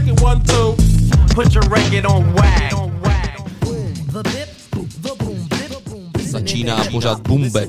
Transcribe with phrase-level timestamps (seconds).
[0.00, 0.74] it one, two.
[1.34, 2.72] Put your record on wag.
[6.20, 7.66] Začíná pořád Bumbe.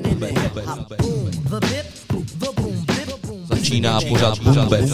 [3.44, 4.86] Začíná pořád Bumbe.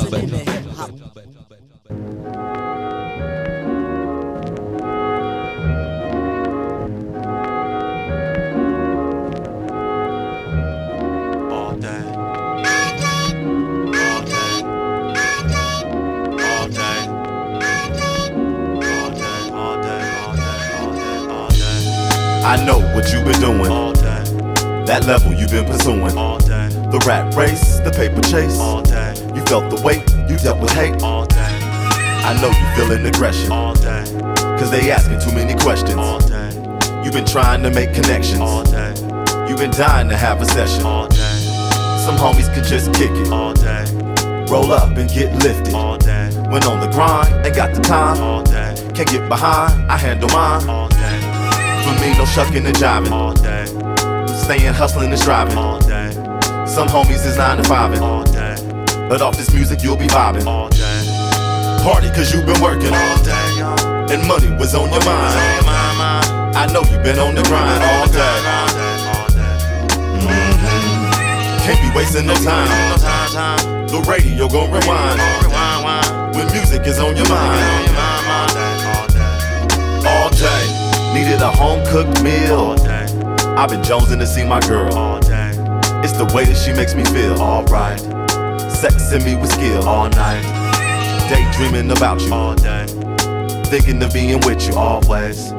[22.50, 23.70] I know what you've been doing.
[23.70, 24.24] All day.
[24.84, 26.18] That level you've been pursuing.
[26.18, 26.66] All day.
[26.90, 28.58] The rat race, the paper chase.
[28.58, 29.14] All day.
[29.36, 31.00] You felt the weight, you dealt with hate.
[31.00, 31.52] All day.
[32.26, 33.52] I know you feeling aggression.
[33.52, 34.02] All day.
[34.58, 35.94] Cause they asking too many questions.
[35.94, 36.50] All day.
[37.04, 38.40] You've been trying to make connections.
[38.40, 38.98] All day.
[39.48, 40.82] You've been dying to have a session.
[40.82, 41.38] All day.
[42.02, 43.30] Some homies can just kick it.
[43.30, 43.86] All day.
[44.50, 45.74] Roll up and get lifted.
[45.74, 46.30] All day.
[46.50, 48.20] When on the grind, ain't got the time.
[48.20, 48.74] All day.
[48.92, 50.68] Can't get behind, I handle mine.
[50.68, 50.89] All.
[51.84, 53.10] For me, no shucking and jiving.
[53.12, 53.66] All day.
[54.44, 55.56] Staying hustling and striving.
[55.56, 56.10] All day.
[56.66, 58.56] Some homies is 9 to 5 All day.
[59.08, 60.46] But off this music, you'll be vibing.
[60.46, 61.02] All day.
[61.82, 62.92] Party cause you've been working.
[62.92, 64.14] All day.
[64.14, 65.66] And money was on your mind.
[66.56, 68.12] I know you've been on the grind all day.
[68.12, 69.50] day.
[70.20, 71.64] Mm-hmm.
[71.64, 72.68] Can't be wasting no time.
[72.90, 73.30] No time.
[73.30, 73.86] Time.
[73.88, 74.70] The radio gon'.
[74.70, 76.36] Rewind.
[76.36, 77.96] When music is on your mind.
[80.06, 80.79] All day.
[81.10, 81.22] All day.
[81.22, 81.22] All day.
[81.22, 82.76] Needed a home cooked All meal.
[82.76, 83.06] day.
[83.56, 84.92] I've been jonesing to see my girl.
[84.94, 85.50] All day.
[86.02, 87.40] It's the way that she makes me feel.
[87.40, 88.00] Alright.
[88.70, 89.88] Sexing me with skill.
[89.88, 90.42] All night.
[91.28, 92.32] Daydreaming about you.
[92.32, 92.86] All day.
[93.66, 94.74] Thinking of being with you.
[94.76, 95.52] Always.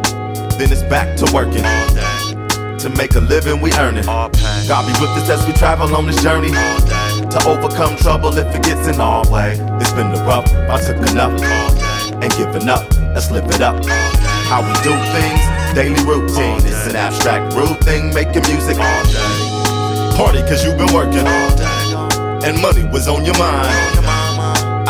[0.57, 1.65] Then it's back to working.
[1.65, 2.77] All day.
[2.79, 4.07] To make a living, we earn it.
[4.07, 4.67] All pay.
[4.67, 6.49] God be with us as we travel on this journey.
[6.55, 7.29] All day.
[7.29, 9.53] To overcome trouble if it gets in our way.
[9.79, 11.33] It's been the rough, I took enough.
[11.33, 12.25] All day.
[12.25, 13.75] Ain't giving up, let's live it up.
[13.75, 14.30] All day.
[14.51, 15.39] How we do things,
[15.73, 16.59] daily routine.
[16.67, 18.75] It's an abstract, rude thing, making music.
[18.75, 20.17] All day.
[20.17, 21.23] Party cause you've been working.
[21.23, 22.43] All day.
[22.43, 23.71] And money was on your mind.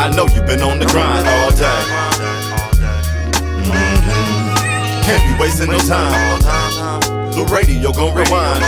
[0.02, 1.62] I know you've been on the grind all day.
[1.62, 2.42] Day.
[5.06, 6.40] Can't be wasting no time.
[7.30, 8.66] The radio gon' rewind.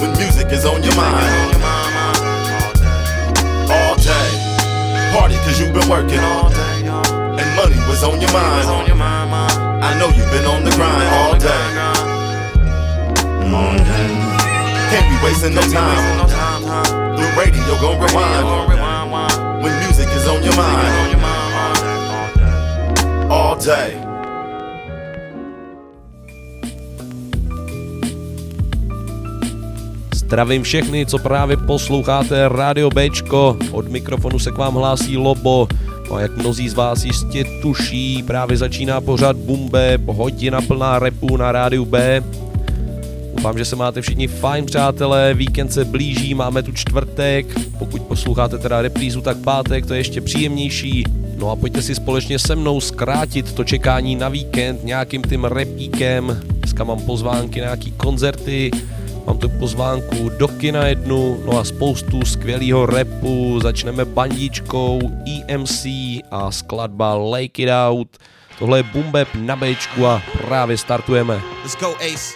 [0.00, 1.60] When music is on your mind.
[3.68, 4.30] All day.
[5.12, 6.20] Party cause you've been working.
[6.20, 6.88] All day.
[7.36, 9.53] And money was on your mind.
[9.84, 11.64] I know you've been on the grind all day.
[14.90, 16.16] Can't be wasting no time.
[16.16, 16.24] No.
[17.20, 18.46] The radio gon' rewind.
[19.62, 21.20] When music is on your mind.
[23.30, 24.00] All day.
[30.14, 33.56] Zdravím všechny, co právě posloucháte Radio Bčko.
[33.72, 35.68] Od mikrofonu se k vám hlásí Lobo.
[36.10, 41.36] No a jak mnozí z vás jistě tuší, právě začíná pořád Bumbe, hodina plná repu
[41.36, 42.22] na rádiu B.
[43.36, 47.46] Doufám, že se máte všichni fajn, přátelé, víkend se blíží, máme tu čtvrtek,
[47.78, 51.04] pokud posloucháte teda reprízu, tak pátek, to je ještě příjemnější.
[51.36, 56.40] No a pojďte si společně se mnou zkrátit to čekání na víkend nějakým tím repíkem.
[56.58, 58.70] Dneska mám pozvánky na nějaký koncerty,
[59.26, 63.60] mám tu pozvánku do kina jednu, no a spoustu skvělého repu.
[63.62, 65.86] Začneme bandičkou EMC
[66.30, 68.08] a skladba Lake It Out.
[68.58, 71.42] Tohle je Bumbeb na Bčku a právě startujeme.
[71.62, 72.34] Let's go, Ace.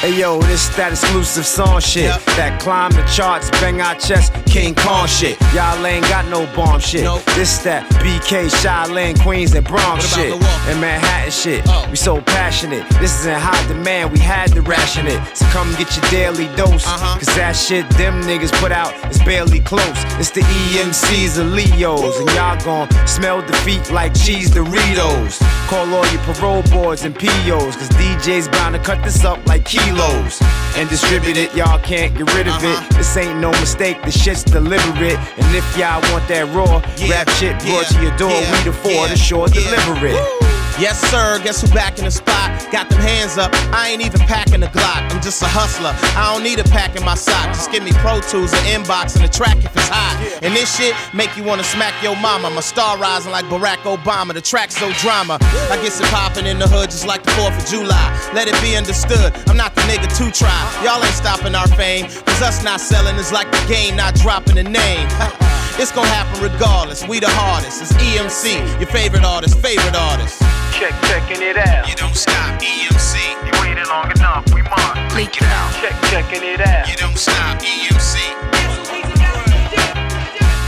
[0.00, 2.04] Hey yo, this that exclusive song shit.
[2.04, 2.20] Yep.
[2.36, 5.40] That climb the charts, bang our chest, King Kong shit.
[5.54, 7.04] Y'all ain't got no bomb shit.
[7.04, 7.24] Nope.
[7.32, 10.34] This that BK, Shaolin, Queens, and Bronx shit.
[10.68, 11.64] And Manhattan shit.
[11.66, 11.88] Oh.
[11.90, 12.86] We so passionate.
[13.00, 15.18] This is in high demand, we had to ration it.
[15.34, 16.86] So come get your daily dose.
[16.86, 17.16] Uh-huh.
[17.16, 19.96] Cause that shit them niggas put out is barely close.
[20.20, 22.20] It's the EMCs and Leos.
[22.20, 25.40] And y'all gon' smell defeat like cheese Doritos.
[25.68, 27.76] Call all your parole boards and POs.
[27.76, 30.40] Cause DJ's bound to cut this up like kilos.
[30.76, 32.84] And distribute it, y'all can't get rid of Uh-huh.
[32.90, 32.96] it.
[32.96, 35.18] This ain't no mistake, the shit's deliberate.
[35.38, 38.52] And if y'all want that raw, Yeah, rap shit brought yeah, to your door, yeah,
[38.52, 39.16] we the four, the
[39.54, 39.70] yeah.
[39.70, 40.35] deliver it.
[40.78, 41.40] Yes, sir.
[41.42, 42.52] Guess who back in the spot?
[42.70, 43.50] Got them hands up.
[43.72, 45.10] I ain't even packing a Glock.
[45.10, 45.96] I'm just a hustler.
[46.20, 47.46] I don't need a pack in my sock.
[47.46, 50.20] Just give me Pro Tools and inbox and the track if it's hot.
[50.42, 52.50] And this shit make you wanna smack your mama.
[52.50, 54.34] My star rising like Barack Obama.
[54.34, 55.38] The track's so drama.
[55.40, 58.30] I get it popping in the hood just like the 4th of July.
[58.34, 59.32] Let it be understood.
[59.48, 60.60] I'm not the nigga to try.
[60.84, 62.04] Y'all ain't stopping our fame.
[62.04, 65.08] Cause us not selling is like the game not dropping the name.
[65.78, 67.06] It's gonna happen regardless.
[67.06, 67.82] We the hardest.
[67.82, 70.40] It's EMC, your favorite artist, favorite artist.
[70.72, 71.88] Check, checking it out.
[71.88, 73.20] You don't stop, EMC.
[73.44, 75.14] You waited long enough, we must.
[75.14, 75.72] Leak it out.
[75.80, 76.88] Check, checking it out.
[76.88, 78.16] You don't stop, EMC.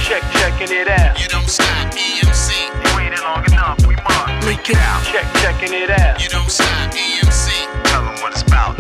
[0.05, 1.19] Check, checking it out.
[1.21, 2.53] You don't stop, EMC.
[2.69, 3.49] You waited long
[5.41, 6.23] checking it out.
[6.23, 7.51] You don't stop, EMC.
[7.85, 8.78] Tell them what it's about,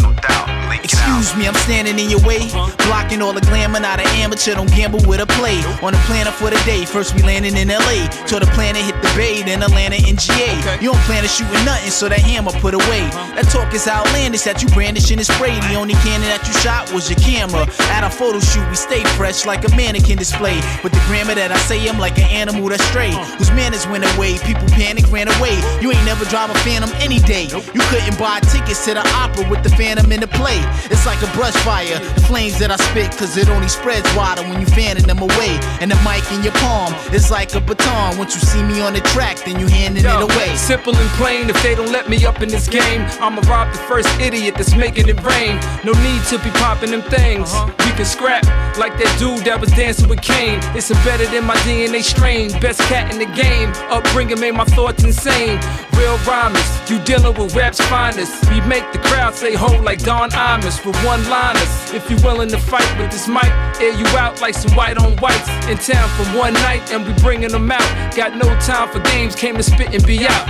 [1.28, 2.48] Excuse me, I'm standing in your way.
[2.88, 5.60] Blocking all the glamour, not an amateur, don't gamble with a play.
[5.84, 8.08] On the planet for the day, first we landing in LA.
[8.24, 10.56] Till the planet hit the bay, then Atlanta and GA.
[10.80, 13.04] You don't plan to shooting nothing, so that hammer put away.
[13.36, 15.52] That talk is outlandish that you brandish in the spray.
[15.68, 17.68] The only cannon that you shot was your camera.
[17.92, 20.56] At a photo shoot, we stay fresh like a mannequin display.
[20.80, 23.12] With the grammar that I say, I'm like an animal that's stray.
[23.36, 25.60] Whose manners went away, people panic, ran away.
[25.84, 27.52] You ain't never drive a phantom any day.
[27.52, 30.64] You couldn't buy tickets to the opera with the phantom in the play.
[30.88, 34.42] It's like a brush fire, the flames that I spit, cause it only spreads wider
[34.42, 35.58] when you fanning them away.
[35.80, 38.18] And the mic in your palm is like a baton.
[38.18, 40.54] Once you see me on the track, then you handing it away.
[40.56, 43.78] Simple and plain, if they don't let me up in this game, I'ma rob the
[43.80, 45.58] first idiot that's making it rain.
[45.84, 47.52] No need to be popping them things.
[47.52, 47.72] Uh-huh.
[47.84, 48.44] We can scrap
[48.78, 50.60] like that dude that was dancing with Kane.
[50.76, 52.50] It's embedded in my DNA strain.
[52.60, 53.70] Best cat in the game.
[53.90, 55.58] Upbringing made my thoughts insane.
[55.94, 58.48] Real rhymers, you dealing with rap's finest.
[58.50, 61.92] We make the crowd say ho like Don Imus with one liners.
[61.92, 63.50] If you're willing to fight with this mic,
[63.80, 65.48] air you out like some white on whites.
[65.68, 68.14] In town for one night and we bringing them out.
[68.14, 70.46] Got no time for games, came to spit and be out.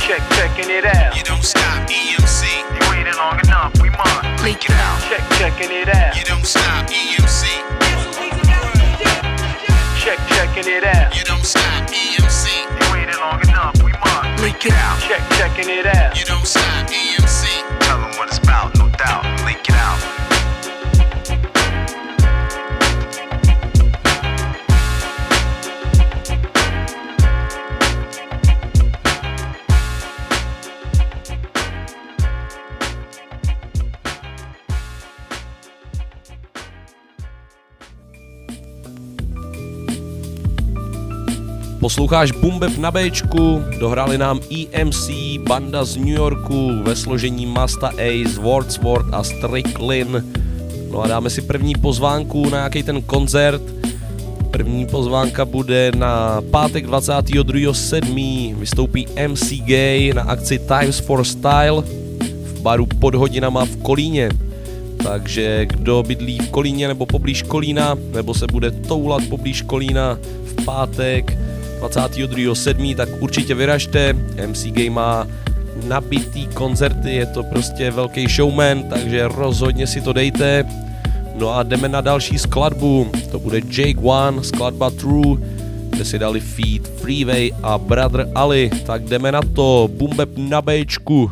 [0.00, 1.16] Check, checking it out.
[1.16, 2.44] You don't stop, EMC.
[2.74, 4.44] You waited long enough, we must.
[4.44, 5.00] Leak it out.
[5.08, 6.16] Check, checking it out.
[6.16, 7.44] You don't stop, EMC.
[10.04, 11.16] Check, checking it out.
[11.16, 12.50] You don't stop, EMC.
[12.52, 13.82] You waited long enough,
[14.44, 14.64] we must.
[14.64, 15.00] Leak it out.
[15.00, 16.18] Check, checking it out.
[16.18, 17.80] You don't stop, EMC.
[17.80, 18.63] Tell them what it's about,
[41.84, 45.10] Posloucháš Bumbeb na Bčku, dohráli nám EMC,
[45.44, 50.24] banda z New Yorku ve složení Masta Ace, Wordsworth a Stricklin.
[50.90, 53.62] No a dáme si první pozvánku na nějaký ten koncert.
[54.50, 58.54] První pozvánka bude na pátek 22.7.
[58.56, 61.82] Vystoupí MC Gay na akci Times for Style
[62.44, 64.28] v baru pod hodinama v Kolíně.
[65.02, 70.64] Takže kdo bydlí v Kolíně nebo poblíž Kolína, nebo se bude toulat poblíž Kolína v
[70.64, 71.38] pátek
[71.88, 74.12] 22.7., tak určitě vyražte.
[74.46, 75.26] MC Gay má
[75.86, 80.64] nabitý koncerty, je to prostě velký showman, takže rozhodně si to dejte.
[81.34, 85.36] No a jdeme na další skladbu, to bude Jake One, skladba True,
[85.90, 91.30] kde si dali feed Freeway a Brother Ali, tak jdeme na to, Bumbeb na Bčku.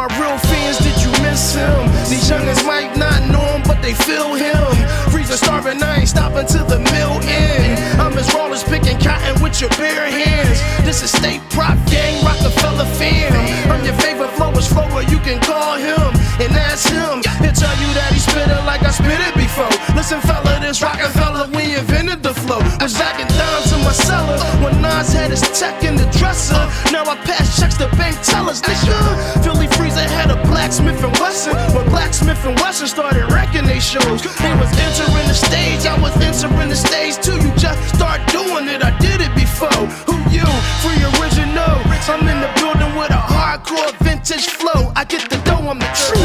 [0.00, 1.86] My real fans, did you miss him?
[2.08, 5.09] These youngins might not know him, but they feel him.
[5.30, 8.00] Freezing, starving, I ain't stopping till the mill end.
[8.00, 10.58] I'm as raw as picking cotton with your bare hands.
[10.84, 13.30] This is state prop gang, Rockefeller fan.
[13.70, 17.20] I'm your favorite flowers flower, you can call him and ask him.
[17.44, 19.70] He'll tell you that he spit it like I spit it before.
[19.94, 22.60] Listen, fella, this Rockefeller, we invented the flow.
[22.80, 26.60] Was jacking dimes in my cellar when Nas had his tech in the dresser.
[26.90, 28.96] Now I pass checks to bank tellers, nigga.
[29.44, 31.54] Philly Freezer had a blacksmith and Wesson.
[31.76, 35.84] When blacksmith and Wesson started wrecking they shows, they was entering the stage.
[35.84, 37.36] I was entering the stage too.
[37.36, 38.82] You just start doing it.
[38.82, 39.84] I did it before.
[40.08, 40.46] Who you?
[40.80, 41.80] Free original.
[42.10, 43.92] I'm in the building with a hardcore
[44.30, 44.92] vintage flow.
[44.94, 45.68] I get the dough.
[45.68, 46.22] I'm the truth.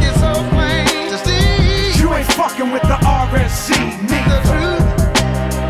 [0.00, 2.00] It's so plain to see.
[2.00, 3.76] You ain't fucking with the RSC,
[4.08, 4.86] The truth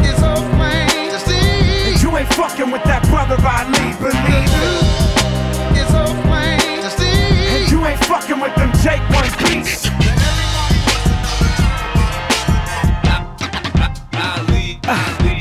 [0.07, 2.03] is so plain to see.
[2.03, 4.85] You ain't fucking with that brother Ali, believe it.
[5.81, 7.75] It's so plain to see.
[7.75, 8.55] You ain't fucking with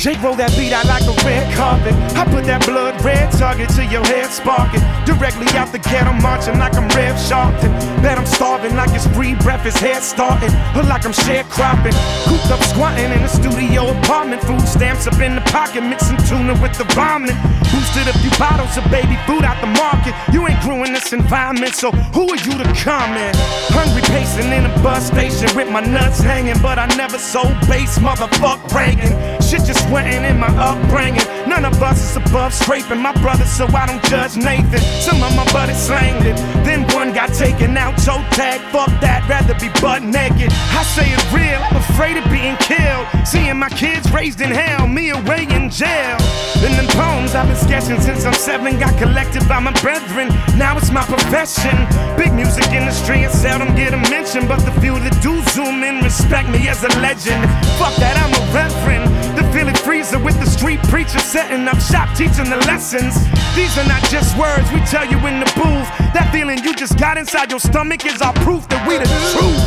[0.08, 1.92] Jake roll that beat out like a red carpet.
[2.16, 4.80] I put that blood red target to your head sparking.
[5.04, 7.76] Directly out the ghetto, marching like I'm Rev Sharpton.
[8.00, 10.48] Bet I'm starving like it's free breakfast, head starting.
[10.80, 11.92] Look like I'm sharecropping.
[12.24, 14.40] Cooped up squatting in a studio apartment.
[14.48, 17.36] Food stamps up in the pocket, mixing tuna with the vomit.
[17.68, 20.16] Boosted a few bottles of baby food out the market.
[20.32, 23.36] You ain't grew in this environment, so who are you to comment?
[23.76, 28.00] Hungry pacing in a bus station with my nuts hanging, but I never sold bass,
[28.00, 29.12] motherfuck Reagan.
[29.44, 31.47] Shit just sweating in my upbringing.
[31.58, 34.78] None of us is above scraping my brother, so I don't judge Nathan.
[35.02, 37.98] Some of my buddies slanged it, then one got taken out.
[37.98, 40.54] Toe tag, fuck that, rather be butt naked.
[40.54, 43.08] I say it real, I'm afraid of being killed.
[43.26, 46.22] Seeing my kids raised in hell, me away in jail.
[46.62, 50.30] And them poems I've been sketching since I'm seven got collected by my brethren.
[50.62, 51.74] Now it's my profession.
[52.22, 56.04] Big music industry, I seldom get a mention, but the few that do zoom in
[56.04, 57.42] respect me as a legend.
[57.82, 59.10] Fuck that, I'm a reverend.
[59.38, 63.16] The Philly freezer with the street preacher setting up shop, teaching the lessons.
[63.56, 65.88] These are not just words we tell you in the booth.
[66.14, 69.64] That feeling you just got inside your stomach is our proof that we the truth.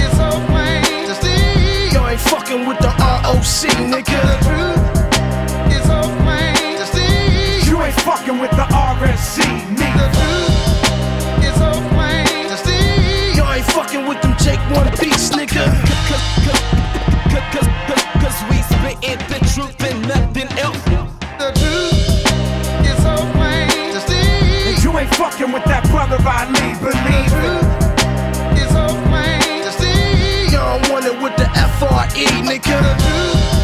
[0.00, 1.92] It's all to see.
[1.92, 4.20] You ain't fucking with the ROC, nigga.
[4.24, 4.80] The truth
[5.76, 5.84] is
[6.80, 7.70] to see.
[7.70, 9.44] You ain't fucking with the RSC,
[9.76, 9.92] nigga.
[10.00, 11.82] The truth is all
[12.48, 13.36] to see.
[13.36, 15.11] You ain't fucking with them Jake 1B
[25.22, 27.62] fucking with that brother Ali, believe The it.
[28.50, 28.72] truth is
[29.06, 30.50] plain to see.
[30.50, 31.46] Don't want it with the
[31.78, 33.61] FRE, nigga.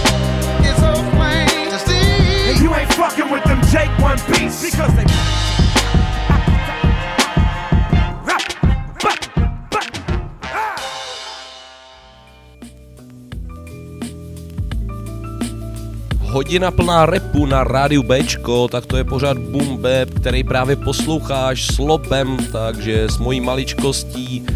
[16.49, 19.39] Hodina plná repu na rádiu Bčko, tak to je pořád
[19.77, 24.47] Bap, který právě posloucháš s Lobem, takže s mojí maličkostí.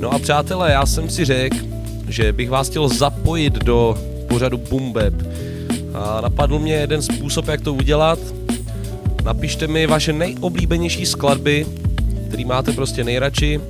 [0.00, 1.56] No a přátelé, já jsem si řekl,
[2.08, 4.94] že bych vás chtěl zapojit do pořadu Boom.
[5.94, 8.18] A napadl mě jeden způsob, jak to udělat.
[9.24, 11.66] Napište mi vaše nejoblíbenější skladby,
[12.28, 13.60] který máte prostě nejradši,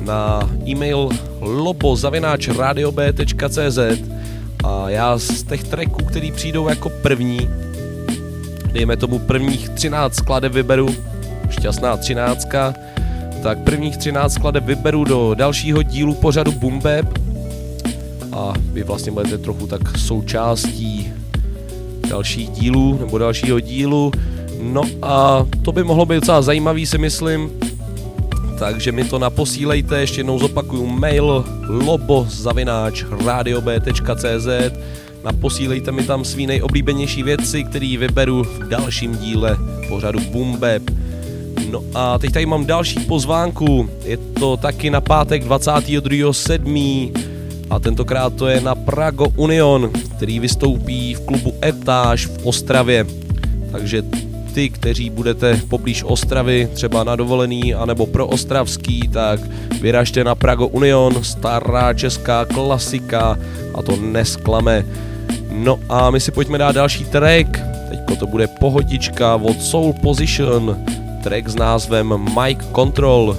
[0.00, 1.08] na e-mail
[1.40, 3.78] lobo.radiob.cz
[4.66, 7.50] a já z těch tracků, který přijdou jako první,
[8.72, 10.88] dejme tomu prvních 13 skladeb vyberu,
[11.50, 12.74] šťastná třináctka,
[13.42, 17.18] tak prvních 13 skladeb vyberu do dalšího dílu pořadu Bap
[18.32, 21.12] a vy vlastně budete trochu tak součástí
[22.08, 24.12] dalších dílů nebo dalšího dílu.
[24.62, 27.50] No a to by mohlo být docela zajímavý si myslím,
[28.58, 34.48] takže mi to naposílejte, ještě jednou zopakuju mail lobo.radiob.cz
[35.26, 39.56] Naposílejte mi tam svý nejoblíbenější věci, který vyberu v dalším díle
[39.88, 40.20] pořadu
[40.58, 40.82] Bap.
[41.70, 47.12] No a teď tady mám další pozvánku, je to taky na pátek 22.7.
[47.70, 53.06] A tentokrát to je na Prago Union, který vystoupí v klubu Etáž v Ostravě.
[53.72, 54.02] Takže
[54.56, 59.40] ty, kteří budete poblíž Ostravy, třeba na dovolený, anebo pro ostravský, tak
[59.80, 63.38] vyražte na Prago Union, stará česká klasika
[63.74, 64.84] a to nesklame.
[65.52, 70.84] No a my si pojďme dát další track, teďko to bude pohodička od Soul Position,
[71.22, 73.36] track s názvem Mike Control.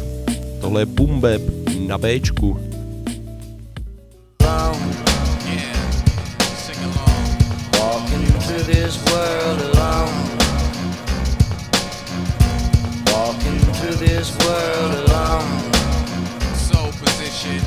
[0.61, 1.41] Tohle je Bap
[1.87, 2.59] na Bčku.
[8.67, 10.26] This world alone.
[14.17, 15.45] This world alone.
[16.55, 17.61] Soul position,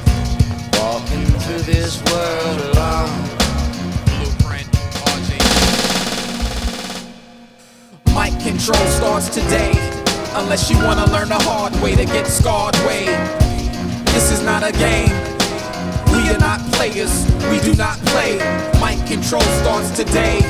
[0.82, 3.14] Walking through this world alone.
[4.10, 4.66] blueprint,
[5.14, 5.30] RJ.
[8.18, 9.70] Mic control starts today.
[10.34, 13.04] Unless you wanna learn the hard way to get scarred way.
[14.06, 15.14] This is not a game.
[16.10, 17.14] We are not players.
[17.48, 18.32] We do not play.
[18.82, 20.40] Mic control starts today.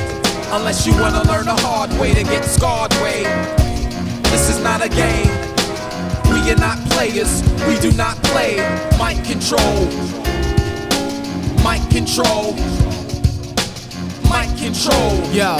[0.51, 3.21] Unless you wanna learn the hard way to get scarred way.
[4.31, 5.40] This is not a game.
[6.43, 7.43] We are not players.
[7.67, 8.55] We do not play.
[8.97, 9.85] Mic control.
[11.63, 12.55] Mic control.
[14.25, 15.21] Mic control.
[15.31, 15.55] Yo.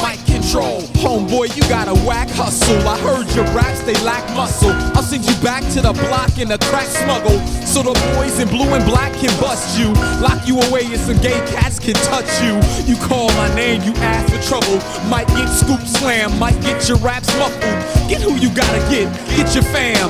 [0.00, 0.82] Mic control.
[1.02, 2.88] Homeboy, you got a whack hustle.
[2.88, 4.70] I heard your raps, they lack muscle.
[4.94, 7.57] I'll send you back to the block in a crack smuggle.
[7.68, 9.92] So the boys in blue and black can bust you.
[10.24, 12.56] Lock you away and some gay cats can touch you.
[12.90, 14.78] You call my name, you ask for trouble.
[15.10, 18.08] Might get scoop slam, might get your raps muffled.
[18.08, 20.08] Get who you gotta get, get your fam.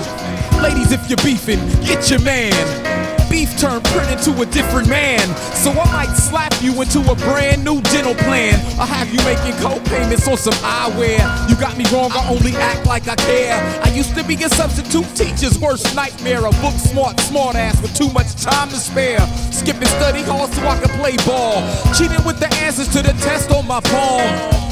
[0.63, 2.88] Ladies, if you're beefing, get your man
[3.31, 5.21] beef turned print into a different man.
[5.55, 8.59] So I might slap you into a brand new dental plan.
[8.79, 11.21] I'll have you making co-payments on some eyewear.
[11.49, 13.59] You got me wrong, I only act like I care.
[13.83, 16.45] I used to be a substitute teacher's worst nightmare.
[16.45, 19.21] A book smart, smart ass with too much time to spare.
[19.53, 21.63] Skipping study hall so I can play ball.
[21.95, 24.29] Cheating with the answers to the test on my palm.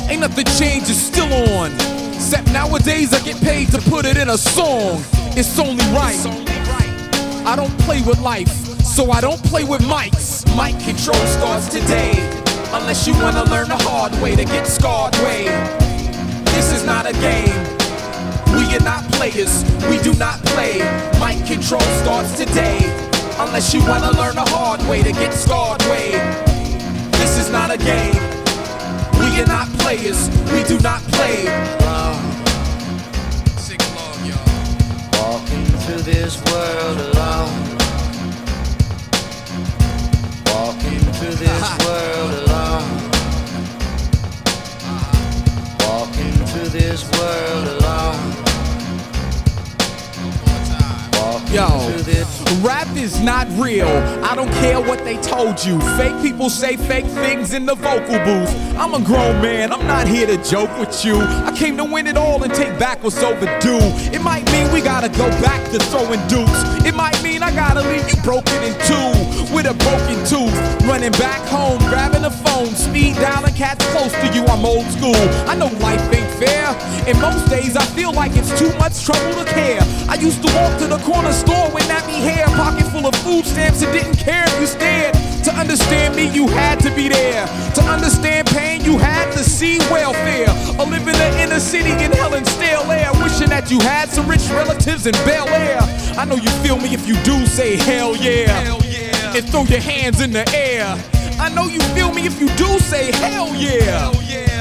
[0.08, 1.72] Ain't nothing changed, it's still on.
[2.14, 5.04] Except nowadays I get paid to put it in a song.
[5.36, 6.55] It's only right.
[7.46, 8.48] I don't play with life,
[8.82, 10.44] so I don't play with mics.
[10.58, 12.10] Mic control starts today.
[12.72, 15.44] Unless you wanna learn the hard way to get scarred way.
[16.56, 17.54] This is not a game.
[18.50, 20.78] We are not players, we do not play.
[21.22, 22.80] Mic control starts today.
[23.38, 26.10] Unless you wanna learn the hard way to get scarred way.
[27.12, 28.20] This is not a game.
[29.20, 31.85] We are not players, we do not play.
[35.86, 37.62] Through this world alone.
[40.46, 42.90] Walking through this world alone.
[45.86, 48.46] Walking through this world alone.
[51.52, 51.68] Yo,
[52.62, 53.88] rap is not real.
[54.24, 55.80] I don't care what they told you.
[55.96, 58.50] Fake people say fake things in the vocal booth.
[58.76, 61.16] I'm a grown man, I'm not here to joke with you.
[61.16, 63.78] I came to win it all and take back what's overdue.
[64.12, 66.60] It might mean we gotta go back to throwing dukes.
[66.84, 70.54] It might mean I gotta leave you broken in two with a broken tooth.
[70.84, 74.44] Running back home, grabbing the phone, speed dialing cats close to you.
[74.46, 75.16] I'm old school.
[75.48, 76.68] I know life ain't fair.
[77.08, 79.80] And most days I feel like it's too much trouble to care.
[80.08, 83.44] I used to walk to the corner store with nappy hair, pocket full of food
[83.46, 85.14] stamps, and didn't care if you stared.
[85.44, 87.46] To understand me, you had to be there.
[87.74, 90.50] To understand pain, you had to see welfare.
[90.78, 94.08] Or live in the inner city in hell and stale air, wishing that you had
[94.08, 95.78] some rich relatives in Bel Air.
[96.18, 98.74] I know you feel me if you do say hell yeah.
[99.36, 100.84] And throw your hands in the air.
[101.38, 104.12] I know you feel me if you do say hell yeah.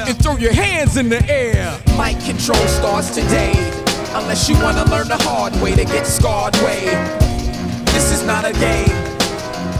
[0.06, 1.76] And throw your hands in the air.
[1.98, 3.54] Mic control starts today.
[4.14, 7.25] Unless you wanna learn the hard way to get scarred way.
[7.96, 8.92] This is not a game.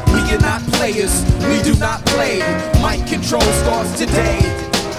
[0.06, 2.38] We are not players, we do not play.
[2.80, 4.38] Mic control starts today.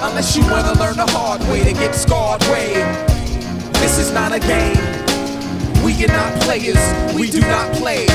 [0.01, 2.75] Unless you wanna learn the hard way to get scarred way.
[3.81, 4.77] This is not a game.
[5.83, 6.77] We are not players,
[7.15, 8.05] we do not play.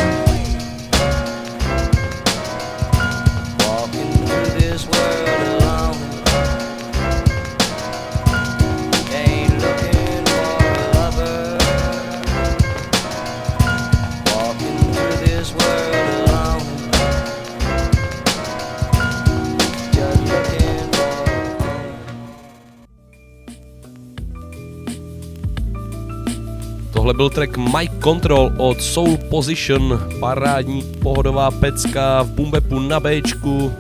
[27.13, 33.73] Tohle byl track My Control od Soul Position, parádní pohodová pecka v bumbepu na Bčku.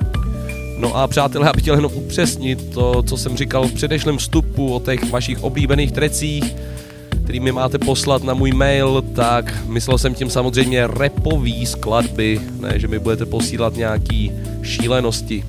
[0.78, 4.74] No a přátelé, já bych chtěl jenom upřesnit to, co jsem říkal v předešlém vstupu
[4.74, 6.56] o těch vašich oblíbených trecích,
[7.24, 12.78] který mi máte poslat na můj mail, tak myslel jsem tím samozřejmě repový skladby, ne,
[12.78, 15.44] že mi budete posílat nějaký šílenosti.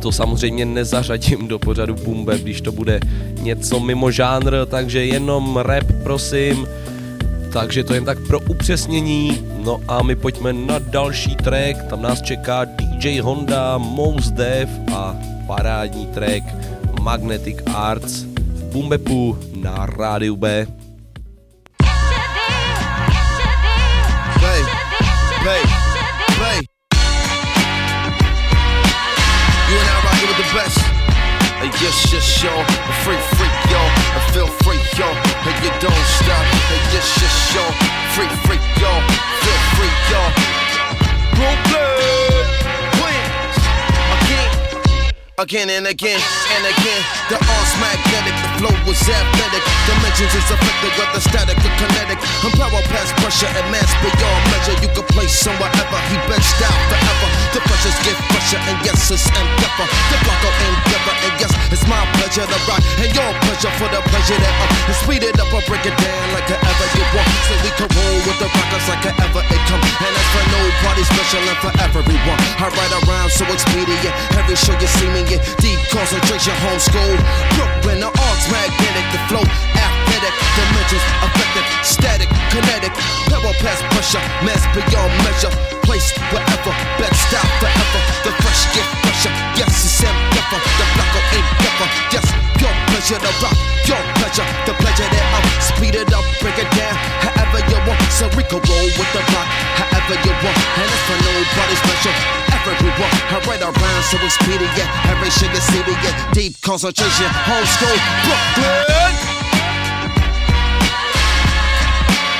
[0.00, 3.00] To samozřejmě nezařadím do pořadu Bumbe, když to bude
[3.40, 6.66] něco mimo žánr, takže jenom rap, prosím.
[7.52, 9.46] Takže to jen tak pro upřesnění.
[9.64, 15.16] No a my pojďme na další track, tam nás čeká DJ Honda, Mos Def a
[15.46, 16.44] parádní track
[17.00, 20.66] Magnetic Arts v Bumbepu na rádiu B.
[25.42, 25.75] Play.
[30.56, 30.80] Best.
[31.60, 32.44] Hey, yes, yes.
[32.44, 33.80] A free, free, yo.
[34.16, 35.08] I feel free, yo.
[35.44, 36.44] Hey, you don't stop.
[36.72, 37.64] Hey, yes, yes, yo.
[38.16, 38.92] Free, free, yo.
[39.44, 40.22] Feel free, yo.
[41.36, 42.35] Brooklyn,
[45.38, 46.16] again and again
[46.56, 47.02] and again.
[47.28, 49.62] The art's magnetic, the flow was athletic.
[49.84, 52.18] Dimensions is affected whether static or kinetic.
[52.40, 54.76] I'm power past pressure and mass beyond measure.
[54.80, 56.00] You can place somewhere ever.
[56.08, 57.28] He benched out forever.
[57.52, 59.86] The pressures get fresher and yes, it's endeavor.
[60.08, 61.45] The block of endeavor and yes,
[62.44, 64.70] to rock and your pleasure for the pleasure that up.
[64.92, 67.28] And speed it up or break it down like however you want.
[67.48, 69.80] So we can roll with the rockers like however it come.
[69.80, 72.40] And that's for nobody special and for everyone.
[72.60, 74.12] I ride around so expedient.
[74.36, 77.16] Every show you see me in deep concentration, homeschool.
[77.56, 82.92] Brooklyn, the arts magnetic, the flow athletic, dimensions affected, static, kinetic,
[83.32, 85.52] power past pressure, mass beyond measure,
[85.86, 88.00] placed wherever, best style forever.
[88.26, 92.26] The fresh get fresher, yes it's endeavor, the block of endeavor, yes
[92.58, 96.66] your pleasure to rock, your pleasure, the pleasure that I'm speed it up, break it
[96.74, 98.02] down, however you want.
[98.10, 102.14] So we can roll with the rock, however you want, and it's for nobody special.
[102.50, 107.94] Everyone, I ride around so expedient, every sugar city, yeah, deep concentration, homeschool,
[108.26, 109.14] Brooklyn.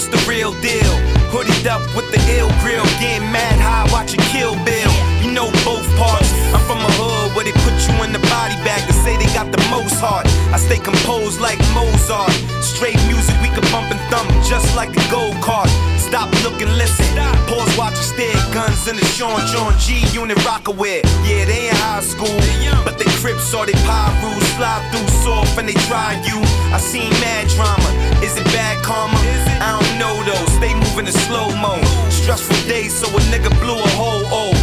[0.00, 0.96] What's the real deal?
[1.28, 4.92] Hoodied up with the ill grill, getting mad high, watching Kill Bill.
[5.20, 6.32] You know both parts.
[6.56, 9.28] I'm from a hood where they put you in the body bag to say they
[9.36, 10.24] got the most heart.
[10.56, 12.32] I stay composed like Mozart.
[12.64, 15.70] Straight music we can bump and thump just like a gold card.
[15.96, 17.06] Stop looking, listen.
[17.46, 18.36] Pause, watch and stare.
[18.52, 21.00] Guns in the Sean John G unit Rocawear.
[21.24, 22.36] Yeah, they in high school,
[22.84, 26.38] but they crips or they pyro slide through soft and they try you.
[26.74, 27.88] I seen mad drama.
[28.20, 29.16] Is it bad karma?
[29.62, 30.46] I don't know though.
[30.58, 31.80] Stay moving in slow mo.
[32.10, 34.24] Stressful days, so a nigga blew a hole.
[34.34, 34.59] Oh,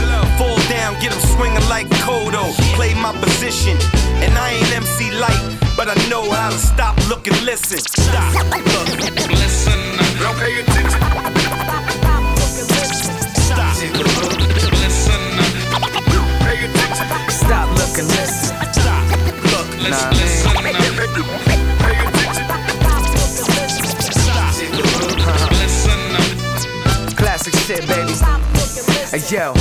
[0.88, 2.54] down, get him swinging like Kodo.
[2.76, 3.78] Play my position,
[4.24, 7.80] and I ain't MC Lyte, but I know how to stop, look, and listen.
[7.80, 8.88] Stop, look,
[9.30, 9.80] listen.
[10.20, 11.02] Don't pay attention.
[13.48, 13.76] Stop,
[14.80, 15.22] listen.
[16.46, 17.08] Pay attention.
[17.30, 18.56] Stop, look, and listen.
[18.72, 19.06] Stop,
[19.52, 20.52] look, Nah, listen.
[20.64, 20.76] Pay
[22.08, 22.46] attention.
[24.12, 24.54] Stop,
[25.52, 26.00] listen.
[27.16, 28.14] Classic shit, baby.
[29.12, 29.54] Hey, yo,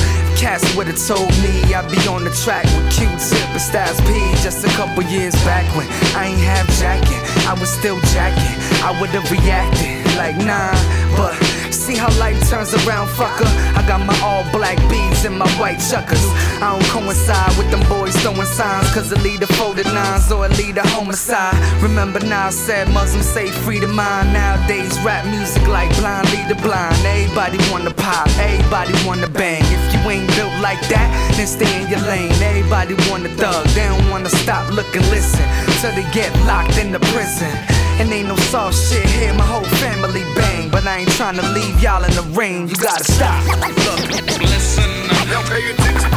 [0.47, 4.65] Cass would've told me I'd be on the track with Q-Tip and Styles P just
[4.65, 7.19] a couple years back when I ain't have jacking.
[7.49, 8.55] I was still jacking.
[8.81, 10.73] I would've reacted like nah,
[11.17, 11.35] but
[11.71, 13.47] see how life turns around, fucker.
[13.77, 16.25] I got my all black beads and my white chuckers.
[16.61, 20.47] I don't coincide with them boys throwing signs, cause it lead to folded nines or
[20.47, 21.55] it lead to homicide.
[21.83, 24.33] Remember now, I said Muslims say free to mind.
[24.33, 26.97] Nowadays, rap music like blind lead the blind.
[27.05, 29.63] Everybody wanna pop, everybody wanna bang.
[29.77, 32.33] If you ain't built like that, then stay in your lane.
[32.43, 35.47] Everybody wanna thug, they don't wanna stop, look and listen
[35.81, 37.53] till they get locked in the prison.
[37.99, 40.69] And ain't no soft shit here, my whole family bang.
[40.71, 43.43] But I ain't trying to leave y'all in the rain, you gotta stop.
[43.47, 44.85] Look, listen.
[45.31, 46.16] Don't pay attention.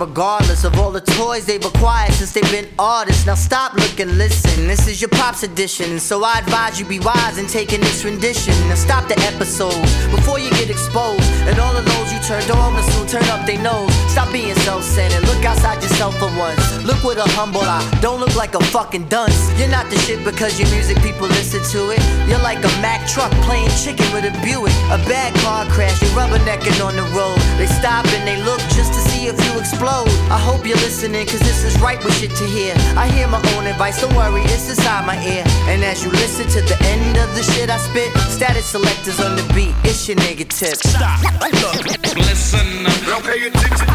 [0.00, 3.26] Regardless of all the toys they've acquired since they've been artists.
[3.26, 4.66] Now stop, looking, listen.
[4.66, 8.54] This is your pops edition, so I advise you be wise in taking this rendition.
[8.68, 9.76] Now stop the episodes
[10.08, 11.30] before you get exposed.
[11.44, 13.92] And all of those you turned on will soon turn up their nose.
[14.08, 15.20] Stop being self-centered.
[15.28, 16.64] Look outside yourself for once.
[16.84, 17.84] Look with a humble eye.
[18.00, 19.52] Don't look like a fucking dunce.
[19.58, 22.00] You're not the shit because your music people listen to it.
[22.26, 24.72] You're like a Mack truck playing chicken with a Buick.
[24.88, 27.36] A bad car crash, you're rubbernecking on the road.
[27.58, 29.89] They stop and they look just to see if you explode.
[30.30, 32.74] I hope you're listening, cause this is right with shit to hear.
[32.96, 35.44] I hear my own advice, don't worry, it's inside my ear.
[35.66, 39.36] And as you listen to the end of the shit I spit, status selectors on
[39.36, 40.76] the beat, it's your nigga tip.
[40.76, 42.84] Stop, look, listen.
[43.06, 43.88] Don't pay attention.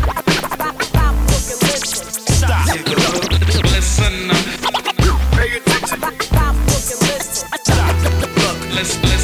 [2.36, 3.32] Stop, look,
[3.72, 4.30] listen.
[5.32, 6.00] Pay attention.
[6.28, 6.56] Stop,
[8.36, 9.15] look, listen.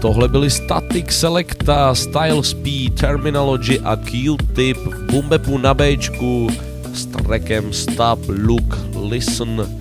[0.00, 6.48] Tohle byly Static Selecta, Style Speed, Terminology a Q-Tip v Bumbepu na Bčku
[6.94, 9.80] s trackem Stop, Look, Listen.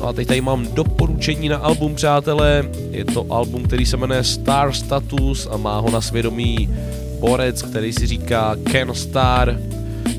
[0.00, 2.68] No a teď tady mám doporučení na album, přátelé.
[2.90, 6.70] Je to album, který se jmenuje Star Status a má ho na svědomí
[7.18, 9.58] borec, který si říká Ken Star.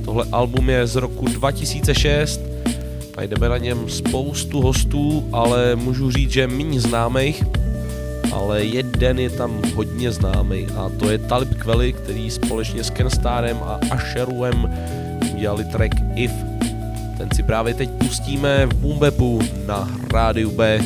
[0.06, 2.42] Tohle album je z roku 2006.
[3.18, 7.44] Najdeme na něm spoustu hostů, ale můžu říct, že méně známých
[8.32, 13.58] ale jeden je tam hodně známý a to je Talib Kweli, který společně s Kenstarem
[13.64, 14.74] a Asheruem
[15.34, 16.32] udělali track If.
[17.18, 20.80] Ten si právě teď pustíme v Bumbepu na rádiu B.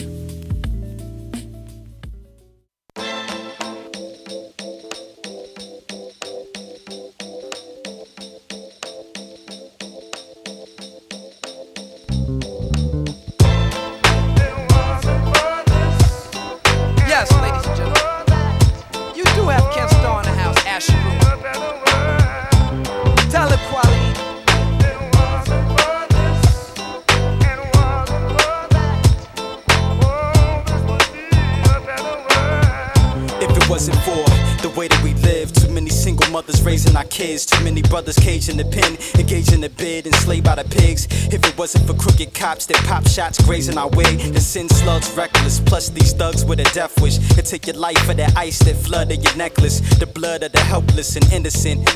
[42.46, 45.60] cops that pop shots grazing our way, the sin slugs reckless.
[45.60, 47.18] Plus these thugs with a death wish.
[47.38, 49.80] It take your life for that ice that flooded your necklace.
[50.00, 51.88] The blood of the helpless and innocent.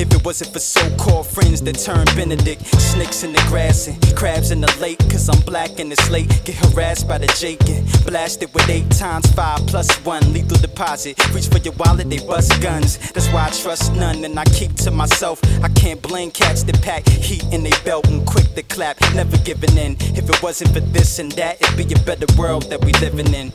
[0.00, 4.50] If it wasn't for so-called friends that turned Benedict, snakes in the grass and crabs
[4.50, 4.98] in the lake.
[5.10, 6.28] Cause I'm black and it's late.
[6.44, 10.32] Get harassed by the Jake and blasted with eight times five plus one.
[10.32, 11.18] Lethal deposit.
[11.34, 12.98] Reach for your wallet, they bust guns.
[13.12, 15.40] That's why I trust none and I keep to myself.
[15.62, 19.00] I can't blame cats that pack heat in they belt and quick to clap.
[19.14, 19.96] Never giving in.
[20.16, 23.32] If it wasn't for this and that, it'd be a better world that we living
[23.34, 23.52] in.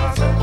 [0.00, 0.37] If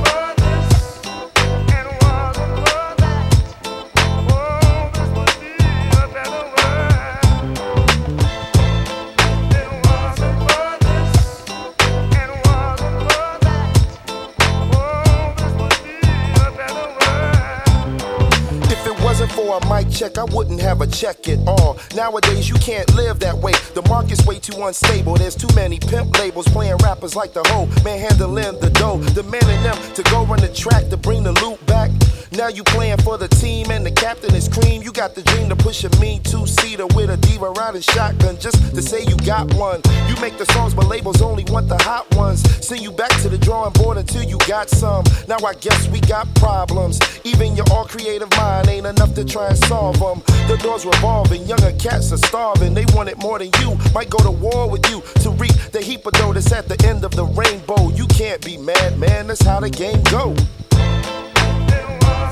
[19.76, 21.78] mic check, I wouldn't have a check at all.
[21.96, 23.54] Nowadays, you can't live that way.
[23.74, 25.16] The market's way too unstable.
[25.16, 29.62] There's too many pimp labels playing rappers like the hoe, man handling the dough, demanding
[29.64, 31.92] them to go run the track to bring the loot back.
[32.36, 34.82] Now you playing for the team and the captain is cream.
[34.82, 38.76] You got the dream to push a mean two-seater with a diva riding shotgun just
[38.76, 39.82] to say you got one.
[40.10, 42.42] You make the songs, but labels only want the hot ones.
[42.66, 45.06] Send you back to the drawing board until you got some.
[45.30, 47.00] Now I guess we got problems.
[47.24, 50.22] Even your all creative mind ain't enough to try and solve them.
[50.50, 52.74] The doors revolving, younger cats are starving.
[52.74, 53.78] They want it more than you.
[53.94, 56.86] Might go to war with you to reap the heap of dough that's at the
[56.86, 57.92] end of the rainbow.
[57.92, 59.28] You can't be mad, man.
[59.28, 60.36] That's how the game go.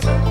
[0.01, 0.22] Yeah.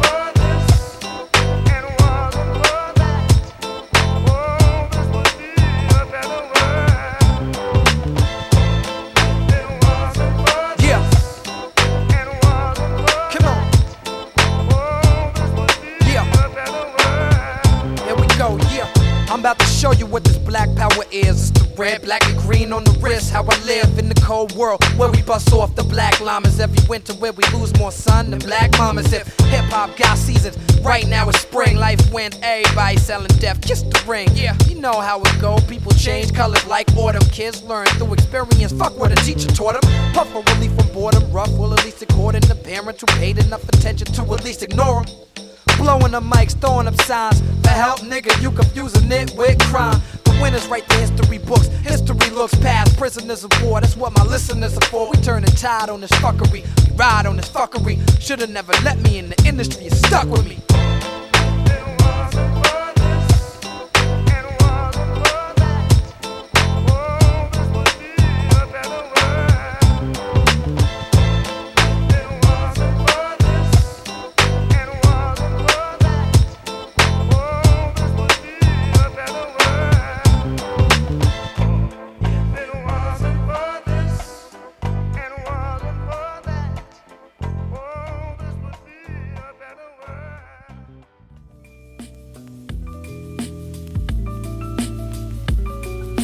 [19.42, 21.50] About to show you what this black power is.
[21.50, 23.32] It's the red, black, and green on the wrist.
[23.32, 26.78] How I live in the cold world where we bust off the black llamas every
[26.88, 29.12] winter, where we lose more sun than black mamas.
[29.12, 31.76] If hip hop got seasons, right now it's spring.
[31.76, 34.28] Life went everybody selling death, just the ring.
[34.32, 35.58] Yeah, you know how it go.
[35.66, 37.28] People change colors like autumn.
[37.30, 38.72] Kids learn through experience.
[38.72, 40.12] Fuck what a teacher taught them.
[40.12, 41.28] Puff for relief from boredom.
[41.32, 44.62] Rough will at least accord according to parents who paid enough attention to at least
[44.62, 45.41] ignore them.
[45.78, 47.40] Blowing the mics, throwing up signs.
[47.62, 50.00] For help, nigga, you confusing it with crime.
[50.24, 51.66] The winners write the history books.
[51.84, 53.80] History looks past prisoners of war.
[53.80, 55.10] That's what my listeners are for.
[55.10, 56.62] We turning tide on this fuckery.
[56.62, 57.98] We ride on this fuckery.
[58.20, 59.86] Shoulda never let me in the industry.
[59.86, 60.58] It's stuck with me.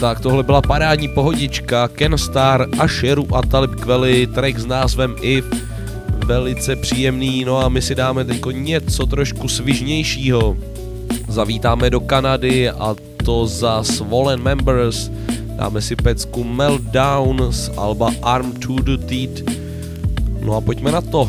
[0.08, 5.16] Tak tohle byla parádní pohodička Ken Star a Sheru a Talib Kweli, track s názvem
[5.22, 5.44] If.
[6.26, 10.56] Velice příjemný, no a my si dáme teď něco trošku svižnějšího.
[11.28, 15.10] Zavítáme do Kanady a to za Swollen Members.
[15.56, 19.42] Dáme si pecku Meltdown z Alba Arm to the Teeth.
[20.40, 21.28] No a pojďme na to.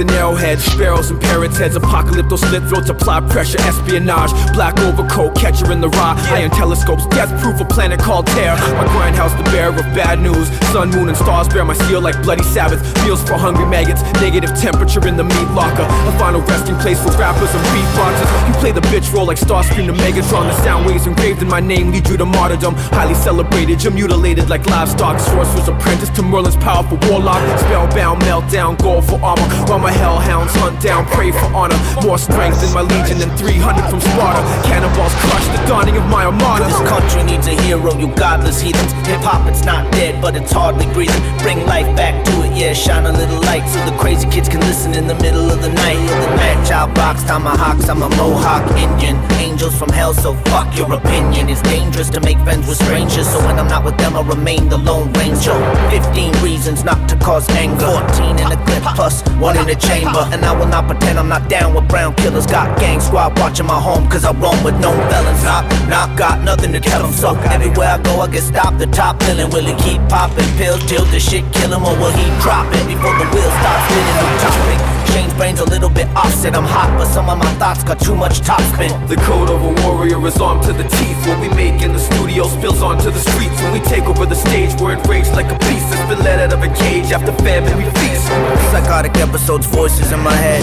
[0.00, 5.70] And arrowheads, sparrows and parrots' heads, apocalypto slit throats, apply pressure, espionage, black overcoat, catcher
[5.70, 8.56] in the rye, iron telescopes, death proof, a planet called Terror.
[8.74, 10.48] My grindhouse, the bearer of bad news.
[10.72, 12.80] Sun, moon, and stars bear my steel like bloody Sabbath.
[13.04, 15.84] Meals for hungry maggots, negative temperature in the meat locker.
[15.84, 18.30] A final resting place for rappers and beatboxers.
[18.48, 20.48] You play the bitch role like Starscream to Megatron.
[20.48, 22.74] The sound waves engraved in my name lead you to martyrdom.
[22.96, 25.20] Highly celebrated, you're mutilated like livestock.
[25.20, 27.42] Sorcerer's apprentice to Merlin's powerful warlock.
[27.60, 29.42] Spellbound, meltdown, goal for armor.
[29.68, 31.78] While my hellhounds hunt down, pray for honor.
[32.02, 34.40] More strength than my legion than 300 from Sparta.
[34.66, 36.64] Cannonballs crush the dawning of my armada.
[36.64, 38.92] This country needs a hero, you godless heathens.
[39.06, 41.22] Hip hop, it's not dead, but it's hardly breathing.
[41.38, 44.60] Bring life back to it, yeah, shine a little light so the crazy kids can
[44.60, 45.98] listen in the middle of the night.
[45.98, 49.16] In the match out box, tomahawks, I'm a Mohawk Indian.
[49.40, 51.48] Angels from hell, so fuck your opinion.
[51.48, 54.68] It's dangerous to make friends with strangers, so when I'm not with them, I remain
[54.68, 55.56] the Lone Ranger.
[55.90, 57.86] 15 reasons not to cause anger.
[57.86, 60.26] 14 in a clip, plus one in the chamber.
[60.34, 62.46] And I will not pretend I'm not down with brown killers.
[62.46, 65.42] Got gang squad watching my home, cause I roam with known felons.
[65.44, 67.12] Knock, knock, got nothing to tell them.
[67.12, 68.78] So everywhere I go, I get stopped.
[68.78, 72.12] The top villain, will he keep popping pills till the shit kill him, or will
[72.12, 74.16] he drop it before the wheels start spinning?
[74.18, 74.78] No topic.
[75.14, 76.54] Change brains a little bit offset.
[76.54, 78.90] I'm hot, but some of my thoughts got too much topspin.
[79.08, 81.18] The code of a warrior is armed to the teeth.
[81.26, 83.60] What we make in the studio spills onto the streets.
[83.62, 86.52] When we take over the stage, we're enraged like a beast that's been let out
[86.52, 88.26] of a cage after famine we feast.
[88.70, 89.12] Psychotic
[89.60, 90.62] episodes, voices in my head.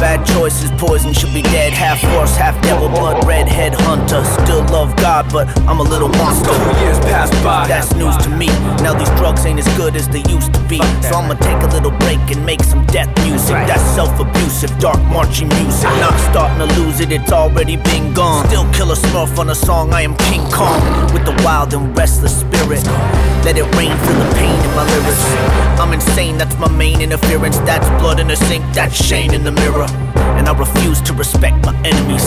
[0.00, 1.72] Bad choices, poison should be dead.
[1.72, 4.24] Half horse, half devil, blood red head hunter.
[4.44, 6.48] Still love God, but I'm a little monster.
[6.48, 7.66] Two years passed by.
[7.68, 8.46] That's news to me.
[8.82, 10.78] Now these drugs ain't as good as they used to be.
[11.02, 13.56] So I'ma take a little break and make some death music.
[13.68, 15.88] That's self-abusive, dark marching music.
[15.88, 16.00] Ah.
[16.00, 18.46] Not starting to lose it, it's already been gone.
[18.46, 20.80] Still kill a smurf on a song, I am King Kong.
[21.12, 22.84] With the wild and restless spirit.
[23.44, 25.24] Let it rain, feel the pain in my lyrics.
[25.80, 27.58] I'm insane, that's my main interference.
[27.60, 29.86] That's blood in the sink, that's shame in the mirror.
[30.38, 32.24] And I refuse to respect my enemies.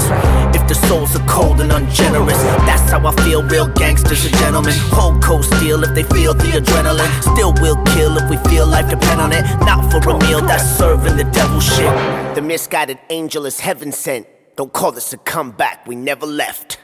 [0.54, 3.42] If the souls are cold and ungenerous, that's how I feel.
[3.44, 4.74] Real gangsters are gentlemen.
[4.92, 7.12] Cold cold steel if they feel the adrenaline.
[7.34, 9.44] Still will kill if we feel life depend on it.
[9.62, 11.94] Not for a meal, that's serving the devil shit.
[12.36, 14.28] The misguided angel is heaven sent.
[14.58, 16.80] Don't call this a comeback, we never left.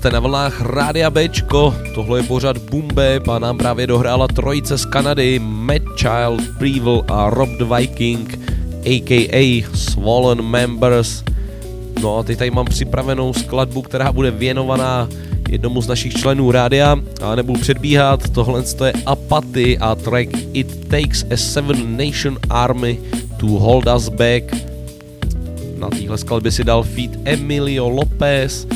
[0.00, 4.84] Jste na vlnách Rádia Bčko, tohle je pořad Bumbe, a nám právě dohrála trojice z
[4.84, 8.38] Kanady, Mad Child, Previl a Rob the Viking,
[8.84, 9.64] a.k.a.
[9.74, 11.24] Swollen Members.
[12.02, 15.08] No a teď tady mám připravenou skladbu, která bude věnovaná
[15.48, 21.24] jednomu z našich členů rádia a nebudu předbíhat, tohle je Apathy a track It Takes
[21.32, 22.98] a Seven Nation Army
[23.36, 24.44] to Hold Us Back.
[25.78, 28.66] Na téhle skladbě si dal feed Emilio Lopez,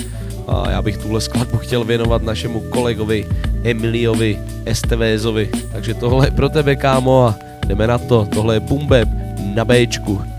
[0.49, 3.27] a já bych tuhle skladbu chtěl věnovat našemu kolegovi
[3.65, 5.51] Emiliovi Estevézovi.
[5.73, 7.35] Takže tohle je pro tebe, kámo, a
[7.67, 8.29] jdeme na to.
[8.35, 9.09] Tohle je Bumbeb
[9.55, 10.34] na Bčku.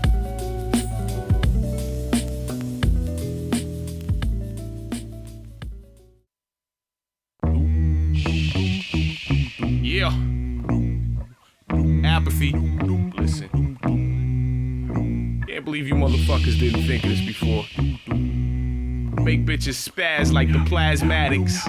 [19.66, 21.66] Bitches spaz like the plasmatics.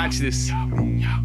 [0.00, 0.50] Watch this.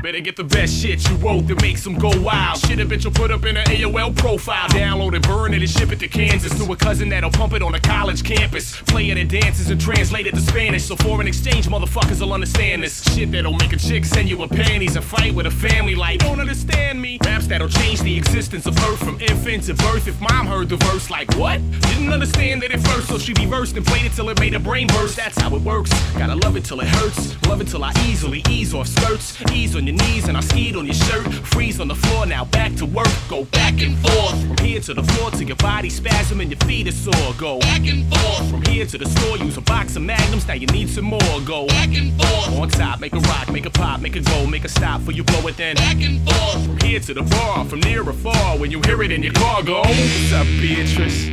[0.04, 2.60] Better get the best shit you wrote that makes them go wild.
[2.60, 4.68] Shit a bitch will put up in an AOL profile.
[4.68, 7.62] Download it, burn it, and ship it to Kansas to a cousin that'll pump it
[7.62, 8.76] on a college campus.
[8.82, 12.84] Play it in dances and translate it to Spanish so foreign exchange motherfuckers will understand
[12.84, 13.02] this.
[13.16, 16.20] Shit that'll make a chick send you a panties and fight with a family like,
[16.20, 17.18] don't understand me.
[17.24, 20.06] Raps that'll change the existence of Earth from infant to birth.
[20.06, 21.62] If mom heard the verse, like, what?
[21.82, 24.60] Didn't understand it at first, so she reversed and played it till it made her
[24.60, 25.16] brain burst.
[25.16, 25.92] That's how it works.
[26.18, 27.42] Gotta love it till it hurts.
[27.48, 29.52] Love it till I easily ease off skirts.
[29.52, 31.26] Ease on your knees and I skied on your shirt.
[31.54, 33.08] Freeze on the floor, now back to work.
[33.30, 34.48] Go back and forth.
[34.48, 37.34] From here to the floor to your body spasm and your feet is sore.
[37.38, 38.50] Go back and forth.
[38.50, 40.48] From here to the store, use a box of magnums.
[40.48, 41.40] Now you need some more.
[41.46, 42.60] Go back and forth.
[42.60, 45.12] On top, make a rock, make a pop, make a go, make a stop for
[45.12, 45.76] you blow it then.
[45.76, 46.66] Back and forth.
[46.66, 48.58] From here to the bar, from near or far.
[48.58, 49.82] When you hear it in your car, go.
[49.82, 51.26] What's up, Beatrice?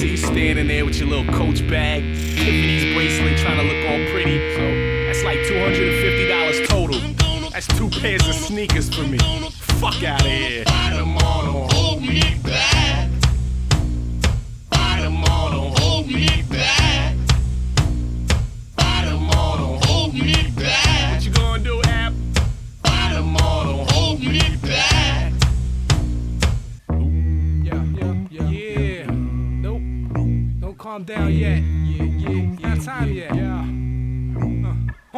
[0.00, 2.02] See you standing there with your little coach bag.
[2.02, 4.38] Tiffany's bracelet trying to look all pretty.
[4.54, 6.09] So that's like $250 total.
[7.60, 9.18] That's two pairs of sneakers for me.
[9.18, 10.64] Fuck out of here.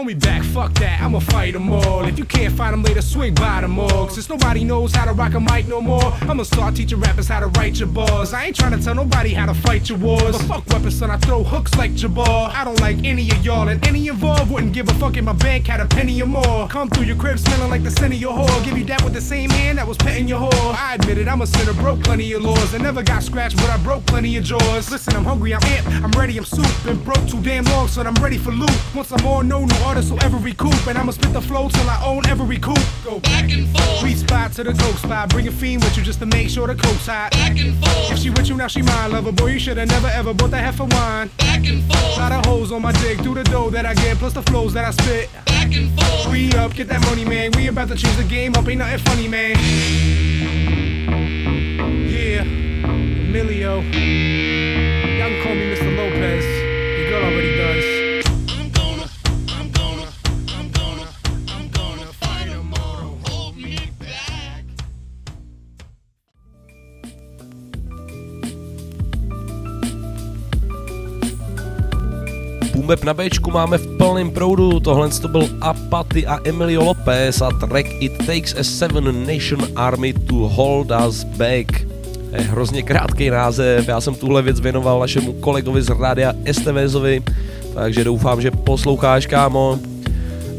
[0.03, 2.05] Homie back, fuck that, I'ma fight them all.
[2.05, 4.09] If you can't find them later, swing by them all.
[4.09, 7.39] Since nobody knows how to rock a mic no more, I'ma start teaching rappers how
[7.39, 8.33] to write your bars.
[8.33, 10.37] I ain't trying to tell nobody how to fight your wars.
[10.39, 12.53] But fuck weapons, son, I throw hooks like Jabbar.
[12.53, 15.35] I don't like any of y'all, and any involved wouldn't give a fuck if my
[15.35, 16.67] bank had a penny or more.
[16.67, 18.65] Come through your crib smelling like the scent of your whore.
[18.65, 20.75] Give you that with the same hand that was petting your whore.
[20.75, 22.75] I admit it, I'm a sinner, broke plenty of laws.
[22.75, 24.91] I never got scratched, but I broke plenty of jaws.
[24.91, 26.67] Listen, I'm hungry, I'm amped, I'm ready, I'm soup.
[26.85, 28.77] Been broke too damn long, son, I'm ready for loot.
[28.97, 31.91] Once I'm on, no, no, Artists will ever recoup, and I'ma spit the flow till
[31.91, 32.81] I own every coupe.
[33.05, 33.99] Go back and forth.
[33.99, 35.29] Sweet spot to the ghost spot.
[35.29, 37.33] Bring a fiend with you just to make sure the coat's hot.
[37.33, 38.11] Back and forth.
[38.11, 39.33] If she with you now, she mine, lover.
[39.33, 41.29] Boy, you shoulda never ever bought that heifer wine.
[41.37, 42.17] Back and forth.
[42.17, 44.73] Lot of hoes on my dick, through the dough that I get, plus the flows
[44.73, 45.29] that I spit.
[45.45, 46.33] Back and forth.
[46.33, 47.51] We up, get that money, man.
[47.55, 49.59] We about to change the game up, ain't nothing funny, man.
[52.09, 53.83] Yeah, Emilio.
[53.83, 55.72] Y'all can call me
[72.73, 77.51] Bumbeb na Bčku máme v plném proudu, tohle to byl Apaty a Emilio Lopez a
[77.51, 81.81] track It Takes a Seven Nation Army to Hold Us Back.
[82.33, 87.23] Je hrozně krátký název, já jsem tuhle věc věnoval našemu kolegovi z rádia STVzovi,
[87.75, 89.79] takže doufám, že posloucháš, kámo.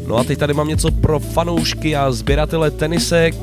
[0.06, 3.34] No a teď tady mám něco pro fanoušky a sběratele tenisek.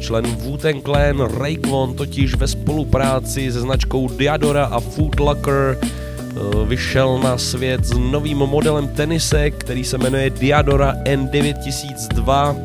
[0.00, 6.01] Člen Wu-Tang Clan Rayquan totiž ve spolupráci se značkou Diadora a Food Locker eh,
[6.66, 12.56] vyšel na svět s novým modelem tenisek, který se jmenuje Diadora N9002.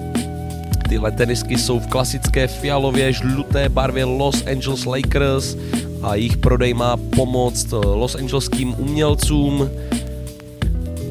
[0.89, 5.55] Tyhle tenisky jsou v klasické fialově žluté barvě Los Angeles Lakers
[6.01, 9.69] a jejich prodej má pomoct eh, Los Angeleským umělcům.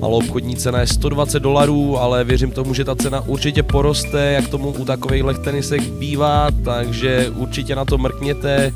[0.01, 4.49] Malo obchodní cena je 120 dolarů, ale věřím tomu, že ta cena určitě poroste, jak
[4.49, 8.73] tomu u takových tenisek bývá, takže určitě na to mrkněte.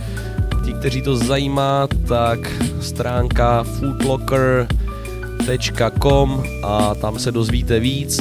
[0.64, 2.38] Ti, kteří to zajímá, tak
[2.80, 8.20] stránka foodlocker.com a tam se dozvíte víc.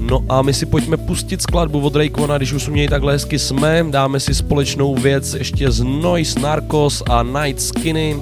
[0.00, 3.38] No a my si pojďme pustit skladbu od Rayquana, když už u něj takhle hezky
[3.38, 3.84] jsme.
[3.90, 8.16] Dáme si společnou věc ještě z Noise Narcos a Night Skinny.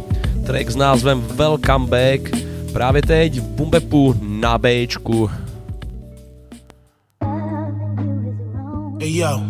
[0.46, 2.30] Track s názvem Welcome Back.
[2.72, 5.30] Právě teď v Bumbepu na Bčku.
[9.00, 9.40] Hey yo,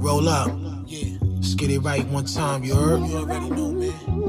[0.00, 0.61] roll up.
[1.62, 3.06] Get it right one time, you heard?
[3.06, 4.22] You already know, man.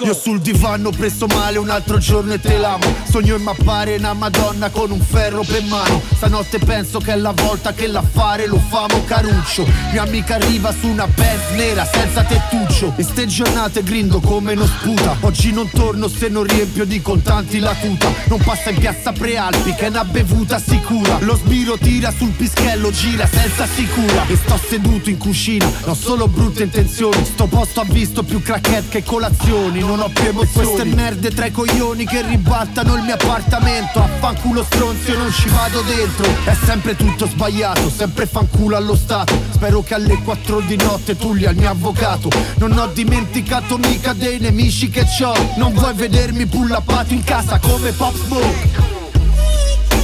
[0.00, 2.84] Io sul divano preso male un altro giorno e te l'amo.
[3.08, 6.00] Sogno in mappare una madonna con un ferro per mano.
[6.14, 10.86] Stanotte penso che è la volta che l'affare lo famo caruccio Mia amica arriva su
[10.86, 12.94] una Benz nera senza tettuccio.
[12.96, 15.16] In ste giornate grindo come non sputa.
[15.20, 18.10] Oggi non torno se non riempio di contanti la tuta.
[18.28, 21.18] Non passa in piazza Prealpi che è una bevuta sicura.
[21.20, 24.26] Lo sbiro tira sul pischello gira senza sicura.
[24.26, 27.24] E sto seduto in cucina Non solo brutte intenzioni.
[27.24, 29.80] Sto posto ha visto più crackhead che colazioni.
[29.80, 30.66] Non ho più emozioni.
[30.66, 34.00] Queste merde tra i coglioni che ribaltano il mio appartamento.
[34.00, 36.26] Affanculo stronzio non ci vado dentro.
[36.44, 39.38] È sempre tutto sbagliato Sempre fanculo allo Stato.
[39.50, 42.30] Spero che alle 4 di notte tu li al mio avvocato.
[42.56, 45.34] Non ho dimenticato mica dei nemici che c'ho.
[45.56, 48.94] Non vuoi vedermi pullappato in casa come Pop Smoke?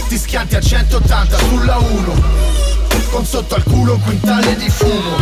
[0.08, 2.51] Ti schianti a 180 sulla 1
[3.12, 5.16] con sotto al culo un quintale di fumo.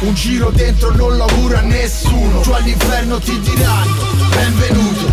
[0.00, 2.40] Un giro dentro non lo augura a nessuno.
[2.40, 5.10] Giù all'inferno ti diranno benvenuto.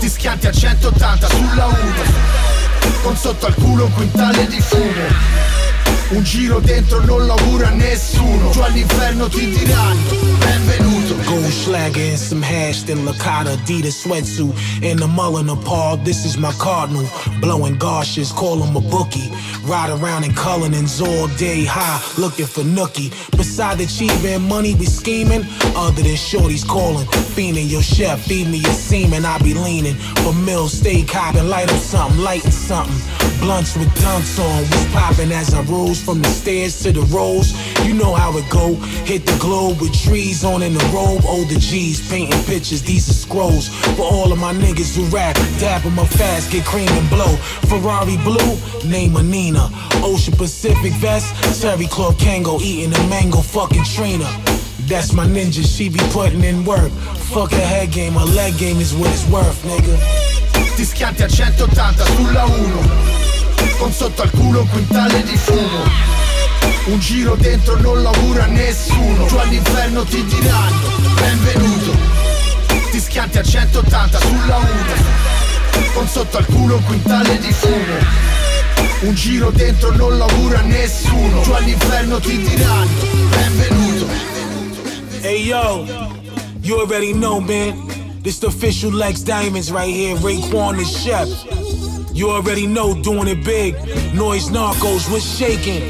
[0.00, 1.76] Ti schianti a 180 sulla 1
[3.02, 5.57] Con sotto al culo un quintale di fumo
[6.10, 10.98] un giro dentro non lo augura nessuno Giù all'inferno ti diranno benvenuto
[11.28, 14.82] Gold Schlager and some hash, then Lakata Adidas sweatsuit.
[14.82, 17.06] In the Mullen Paul, this is my cardinal.
[17.40, 19.30] Blowing gaushes, call him a bookie.
[19.64, 23.10] Ride around in Cullinans all day high, looking for nookie.
[23.36, 25.44] Beside achieving money, we scheming.
[25.76, 29.24] Other than shorties calling, fiending your chef, feed me your semen.
[29.24, 32.96] I be leaning for meals, steak hopping, light up something, lighting something.
[33.40, 35.62] Blunts with dunks on, was popping as I
[35.98, 37.52] rose from the stairs to the rows.
[37.86, 38.74] You know how it go.
[39.04, 41.22] Hit the globe with trees on in the robe.
[41.24, 43.68] Oh, Older G's painting pictures, these are scrolls.
[43.96, 47.36] For all of my niggas who rap, dap 'em up fast, get cream and blow.
[47.68, 49.70] Ferrari blue, name a Nina.
[50.02, 51.26] Ocean Pacific vest,
[51.60, 54.28] Terry Claw Kango eating a mango fucking Trina.
[54.88, 56.90] That's my ninja, she be putting in work.
[57.32, 59.96] Fuck her head game, her leg game is what it's worth, nigga.
[60.68, 63.27] A 180 sulla 1
[63.78, 65.82] Con sotto al culo un quintale di fumo.
[66.86, 69.26] Un giro dentro non lo augura a nessuno.
[69.26, 71.92] Giù all'inferno ti diranno benvenuto.
[72.90, 74.68] Ti schianti a 180 sulla 1
[75.94, 78.36] Con sotto al culo un quintale di fumo.
[79.00, 81.42] Un giro dentro non lo augura a nessuno.
[81.42, 84.06] Giù all'inferno ti diranno benvenuto.
[85.20, 85.84] Hey yo,
[86.62, 87.86] you already know, man.
[88.22, 91.28] This the official Lex Diamonds right here, Raekwon the chef.
[92.18, 93.76] You already know, doing it big.
[94.12, 95.84] Noise Narcos, what's shaking?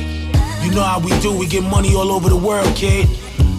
[0.63, 3.09] You know how we do, we get money all over the world, kid.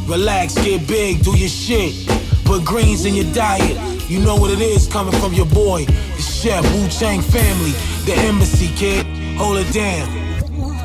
[0.07, 2.07] Relax, get big, do your shit.
[2.45, 3.75] Put greens in your diet.
[4.07, 7.71] You know what it is coming from your boy, the chef, Wu-Tang family,
[8.05, 9.03] the embassy kid.
[9.35, 10.07] Hold it down.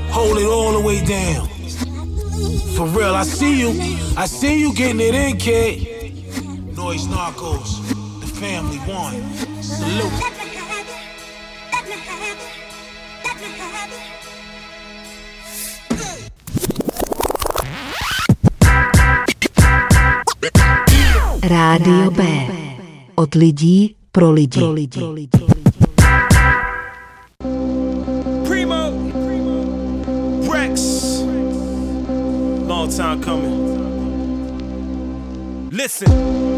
[0.09, 1.47] Hold it all the way down.
[2.77, 3.79] For real, I see you.
[4.17, 6.75] I see you getting it in, kid.
[6.75, 7.87] Noise Narcos,
[8.23, 9.63] the family one.
[9.63, 10.54] Salute.
[21.49, 22.25] Rádio B.
[23.15, 24.61] Od lidí pro lidi.
[24.61, 25.41] Pro lidi.
[28.49, 28.93] Primo,
[30.53, 31.21] Reks,
[32.67, 33.75] long time coming.
[35.71, 36.09] Listen,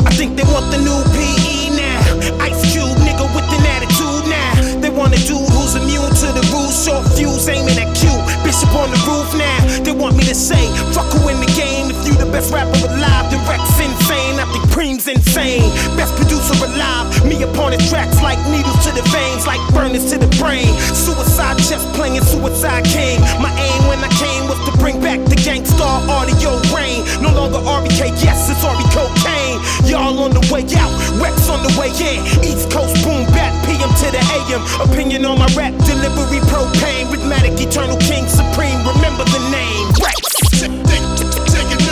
[0.07, 2.45] I think they want the new PE now.
[2.47, 4.81] Ice Cube, nigga with an attitude now.
[4.81, 8.07] They want a dude who's immune to the rules, short fuse aiming at Q.
[8.47, 9.59] Bishop on the roof now.
[9.83, 10.63] They want me to say,
[10.95, 11.91] fuck who in the game.
[11.91, 14.39] If you the best rapper alive, then Reks insane.
[14.39, 15.67] I think Preem's insane.
[15.99, 17.11] Best producer alive.
[17.27, 20.71] Me upon his tracks like needles to the veins, like burners to the brain.
[20.95, 23.19] Suicide chest playing Suicide King.
[23.43, 27.03] My aim when I came was to bring back the gangstar audio rain.
[27.19, 29.59] No longer RBK, yes, it's RB cocaine.
[29.91, 32.23] Y'all on the way out, Reks on the way in.
[34.57, 34.89] To.
[34.89, 37.05] Opinion on my rap delivery propane.
[37.13, 38.81] Rhythmatic eternal king supreme.
[38.89, 39.85] Remember the name.
[40.01, 40.65] Reks.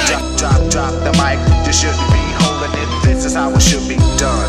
[0.09, 1.37] Drop, drop, drop the mic.
[1.69, 2.89] You shouldn't be holding it.
[3.05, 4.49] This is how it should be done.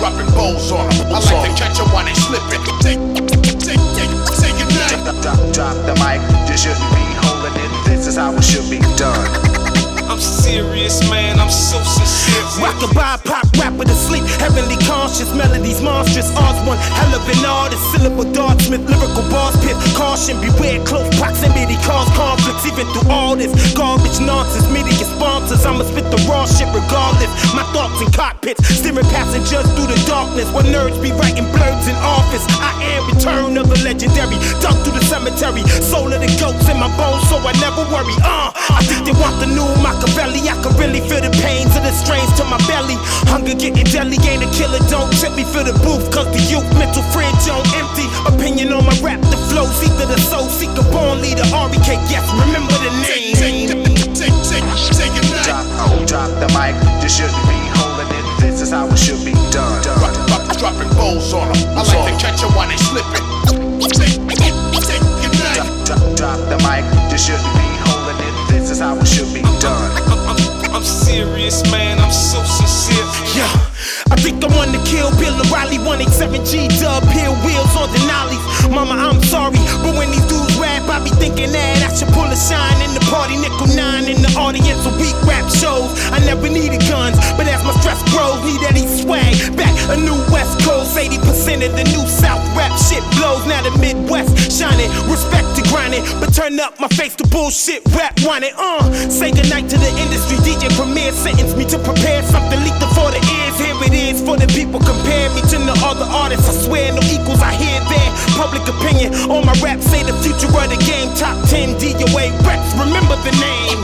[0.00, 1.12] Dropping balls on them.
[1.12, 2.64] I like to catch them while they slipping.
[2.80, 4.68] Take, take, take, take it.
[5.04, 6.24] Drop, drop, drop the mic.
[6.48, 7.70] You shouldn't be holding it.
[7.84, 9.28] This is how it should be done.
[10.08, 11.38] I'm serious, man.
[11.38, 12.64] I'm so sincere.
[12.64, 14.22] Rockabye pop rapper to sleep.
[14.38, 16.30] Heavenly conscious melodies monstrous.
[16.38, 17.82] Odds one hell of an artist.
[17.90, 19.74] Syllable dartsmith, lyrical bars pit.
[19.98, 22.62] Caution, beware close proximity cause conflicts.
[22.66, 25.66] Even through all this garbage nonsense, media sponsors.
[25.66, 27.30] I'ma spit the raw shit regardless.
[27.54, 30.46] My thoughts in cockpits, steering passengers through the darkness.
[30.54, 34.38] When nerds be writing blurbs in office, I am return of the legendary.
[34.62, 38.14] Dug through the cemetery, soul of the goats in my bones, so I never worry.
[38.22, 40.46] Uh, I think they want the new Machiavelli.
[40.46, 42.94] I can really feel the pains of the strains to my belly.
[43.32, 44.80] Hunger getting deadly, ain't a killer.
[44.88, 48.06] Don't trip me for the booth, cause the youth mental fridge on empty.
[48.28, 51.96] Opinion on my rap, the flow, flows, either the soul seeker, born leader, RBK.
[52.12, 53.34] Yes, remember the name.
[55.44, 56.76] Drop, oh, drop the mic.
[57.02, 58.24] You shouldn't be holding it.
[58.40, 59.82] This is how it should be done.
[60.60, 61.76] Dropping balls on them.
[61.76, 63.24] I like to catch them while they slipping.
[63.92, 65.64] Take, take it night.
[65.84, 66.84] Drop, drop the mic.
[67.12, 68.34] You shouldn't be holding it.
[68.48, 69.85] This is how it should be done.
[70.76, 71.98] I'm serious, man.
[71.98, 73.06] I'm so sincere.
[73.34, 73.75] Yeah.
[74.10, 78.44] I think I wanna kill Bill O'Reilly 187G dub pill wheels on Denali's.
[78.70, 82.26] Mama, I'm sorry, but when these dudes rap, I be thinking that I should pull
[82.26, 85.90] a shine in the party, nickel nine in the audience of weak rap shows.
[86.14, 89.34] I never needed guns, but as my stress grows, need that swag.
[89.56, 93.42] Back a new West Coast, 80% of the new South rap shit blows.
[93.46, 98.18] Now the Midwest shining, respect to grinding, but turn up my face to bullshit rap
[98.22, 98.54] whining.
[98.54, 103.10] Uh, say goodnight to the industry, DJ Premier sentenced me to prepare something lethal for
[103.10, 103.45] the ears.
[103.86, 104.80] Here it is for the people.
[104.82, 106.48] Compare me to the other artists.
[106.50, 107.38] I swear no equals.
[107.38, 109.78] I hear their public opinion on my rap.
[109.78, 111.14] Say the future of the game.
[111.14, 112.74] Top 10 DOA Reks.
[112.74, 113.78] Remember the name.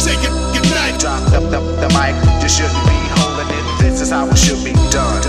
[0.00, 0.96] Take it, good night.
[0.96, 2.16] Drop the, the, the mic.
[2.40, 3.64] You shouldn't be holding it.
[3.84, 5.20] This is how it should be done.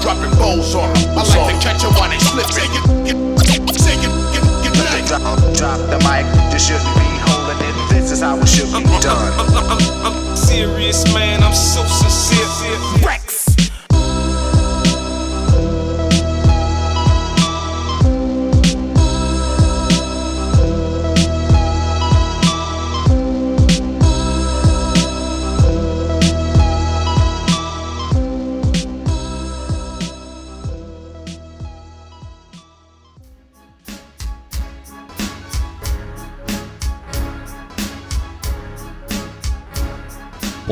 [0.00, 1.20] Dropping balls on them.
[1.20, 2.48] I like to catch them while they slipping.
[2.48, 3.18] Take it, get,
[3.76, 5.04] take it, get, good night.
[5.04, 5.20] Drop,
[5.52, 6.24] drop the mic.
[6.48, 7.76] You shouldn't be holding it.
[7.92, 10.23] This is how it should be uh, uh, uh, done.
[10.54, 11.42] Serious, man.
[11.42, 13.04] I'm so sincere.
[13.04, 13.33] Reks.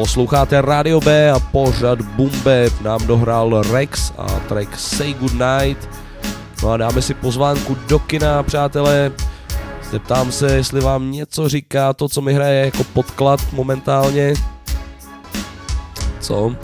[0.02, 5.88] Posloucháte Radio B a pořad Bumbe nám dohrál Rex a track Say Goodnight.
[6.62, 9.12] No a dáme si pozvánku do kina, přátelé.
[9.90, 14.34] Zeptám se, jestli vám něco říká to, co mi hraje jako podklad momentálně.
[16.20, 16.56] Co?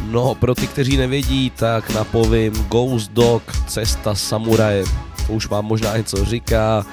[0.00, 4.84] No, pro ty, kteří nevědí, tak napovím Ghost Dog, Cesta samuraje.
[5.26, 6.86] To už vám možná něco říká.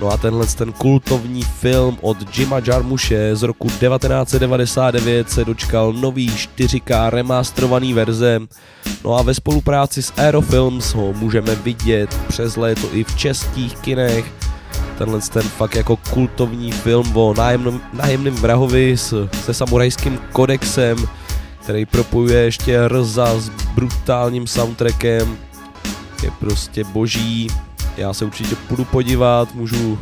[0.00, 6.30] No a tenhle ten kultovní film od Jima Jarmushe z roku 1999 se dočkal nový
[6.30, 8.40] 4K remasterovaný verze.
[9.04, 14.32] No a ve spolupráci s Aerofilms ho můžeme vidět přes léto i v českých kinech.
[14.98, 21.08] Tenhle ten fakt jako kultovní film o nájemném, nájemném vrahovi s, se samurajským kodexem
[21.68, 25.38] který propojuje ještě RZA s brutálním soundtrackem.
[26.22, 27.48] Je prostě boží.
[27.98, 29.98] Já se určitě půjdu podívat, můžu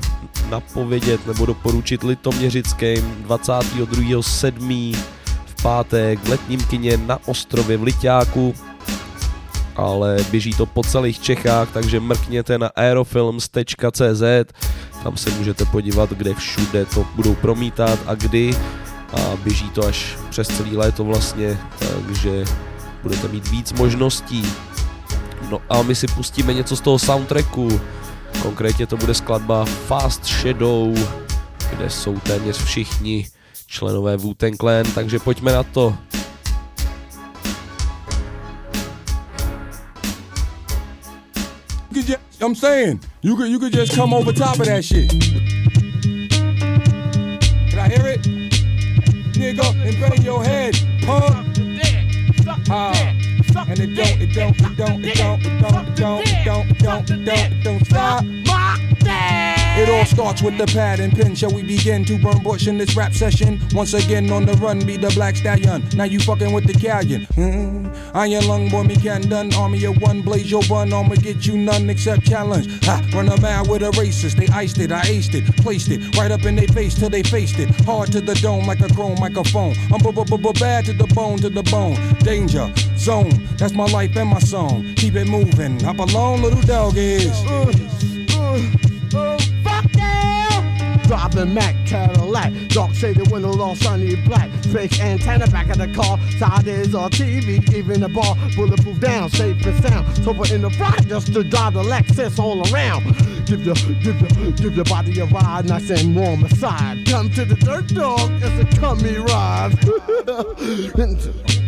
[0.50, 4.96] napovědět nebo doporučit Litoměřickým 22.7.
[5.46, 8.54] v pátek v letním kině na ostrově v Liťáku
[9.76, 14.22] ale běží to po celých Čechách, takže mrkněte na aerofilms.cz,
[15.02, 18.56] tam se můžete podívat, kde všude to budou promítat a kdy
[19.12, 22.44] a běží to až přes celý léto vlastně, takže
[23.02, 24.46] budete mít víc možností.
[25.50, 27.80] No a my si pustíme něco z toho soundtracku,
[28.42, 30.94] konkrétně to bude skladba Fast Shadow,
[31.70, 33.26] kde jsou téměř všichni
[33.66, 35.94] členové wu Clan, takže pojďme na to.
[42.38, 45.10] I'm saying you could you could just come over top of that shit.
[47.70, 48.20] Can I hear it?
[49.34, 50.76] Nigga, and bang your head,
[51.06, 51.42] huh?
[52.68, 53.15] Ah,
[53.78, 56.70] and it don't, it don't, it don't, it don't, it don't, it don't, it don't,
[56.70, 58.24] it don't, it don't, it don't stop.
[59.78, 61.34] It all starts with the pad and pen.
[61.34, 63.60] Shall we begin to burn bush in this rap session?
[63.74, 65.84] Once again on the run, be the black stallion.
[65.94, 67.26] Now you fucking with the callion.
[67.34, 68.16] Mm-hmm.
[68.16, 69.52] Iron lung boy, me can done.
[69.54, 70.94] Army of one, blaze your bun.
[70.94, 72.82] I'ma get you none except challenge.
[72.84, 74.36] Ha, run a mile with a racist.
[74.36, 77.22] They iced it, I aced it, placed it right up in their face till they
[77.22, 77.68] faced it.
[77.84, 79.74] Hard to the dome like a chrome microphone.
[79.92, 80.00] I'm
[80.58, 81.96] bad to the bone, to the bone.
[82.20, 82.72] Danger
[83.06, 84.84] zone, that's my life and my song.
[84.96, 85.78] Keep it moving.
[85.78, 87.30] Hop along, little dog is.
[87.46, 87.72] Uh,
[88.34, 88.58] uh,
[89.14, 89.38] uh.
[91.06, 94.50] Driving Mac Cadillac, dark shaded windows all sunny black.
[94.72, 99.30] Fake antenna back of the car, side is on TV, even the bar, bulletproof down,
[99.30, 100.24] safe and sound.
[100.24, 103.04] Sober in the front just to drive the Lexus all around.
[103.46, 107.06] Give your, give your, give your body a ride, nice and warm aside.
[107.06, 109.78] Come to the dirt dog, it's a cummy ride.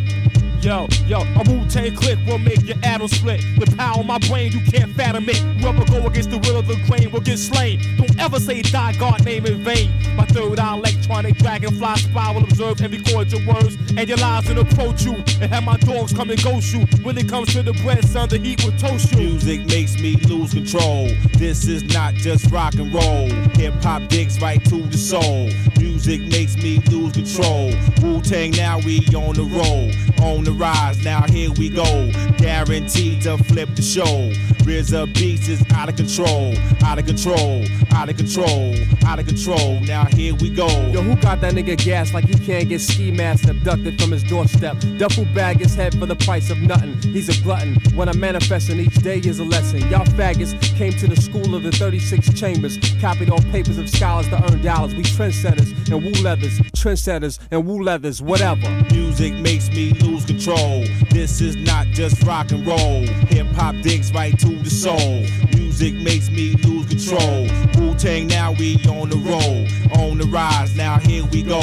[0.61, 3.41] Yo, yo, a Wu Tang click will make your atoms split.
[3.59, 5.37] The power on my brain, you can't fathom it.
[5.37, 7.81] Whoever go against the will of the grain will get slain.
[7.97, 9.89] Don't ever say die God name in vain.
[10.17, 14.49] My third eye electronic dragonfly spy will observe and record your words and your lies
[14.49, 15.15] and approach you.
[15.41, 16.81] And have my dogs come and ghost you.
[17.05, 19.19] When it comes to the bread, son, the heat will toast you.
[19.19, 21.07] Music makes me lose control.
[21.35, 23.31] This is not just rock and roll.
[23.55, 25.51] Hip hop digs right to the soul.
[25.79, 27.73] Music makes me lose control.
[28.03, 29.93] Wu Tang, now we on the roll.
[30.29, 32.11] On the rise, now here we go.
[32.39, 34.33] Guaranteed to flip the show.
[34.69, 36.55] RZA beast, is out of control,
[36.85, 38.75] out of control, out of control,
[39.07, 39.81] out of control.
[39.81, 40.69] Now here we go.
[40.91, 44.23] Yo, who got that nigga gas like he can't get ski mask abducted from his
[44.23, 44.77] doorstep?
[44.99, 47.01] Duffel bag his head for the price of nothing.
[47.01, 47.77] He's a glutton.
[47.97, 49.81] When I'm manifesting, each day is a lesson.
[49.89, 54.29] Y'all faggots came to the school of the 36 chambers, copied on papers of scholars
[54.29, 54.95] to earn dollars.
[54.95, 58.69] We trendsetters and woo leathers, trendsetters and woo leathers, whatever.
[58.91, 60.85] Music makes me lose control.
[61.11, 63.07] This is not just rock and roll.
[63.31, 65.25] Hip hop digs right to the soul.
[65.55, 67.47] Music makes me lose control.
[67.77, 69.67] Wu Tang, now we on the roll.
[70.03, 71.61] On the rise, now here we go.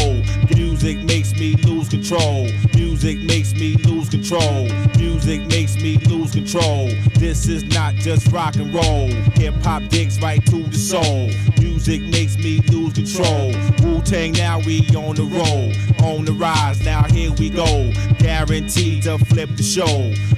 [0.54, 2.47] Music makes me lose control.
[2.75, 4.67] Music makes me lose control.
[4.97, 6.89] Music makes me lose control.
[7.15, 9.09] This is not just rock and roll.
[9.36, 11.29] Hip hop digs right to the soul.
[11.59, 13.51] Music makes me lose control.
[13.83, 16.09] Wu Tang, now we on the roll.
[16.09, 17.91] On the rise, now here we go.
[18.19, 19.86] Guaranteed to flip the show.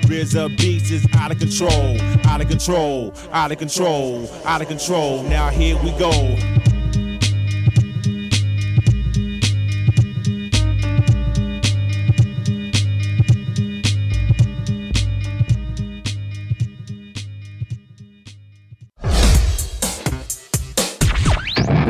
[0.08, 1.98] RZA Beats is out of control.
[2.26, 3.14] Out of control.
[3.32, 4.30] Out of control.
[4.46, 5.24] Out of control.
[5.24, 6.57] Now here we go.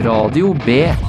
[0.07, 1.06] Radio B.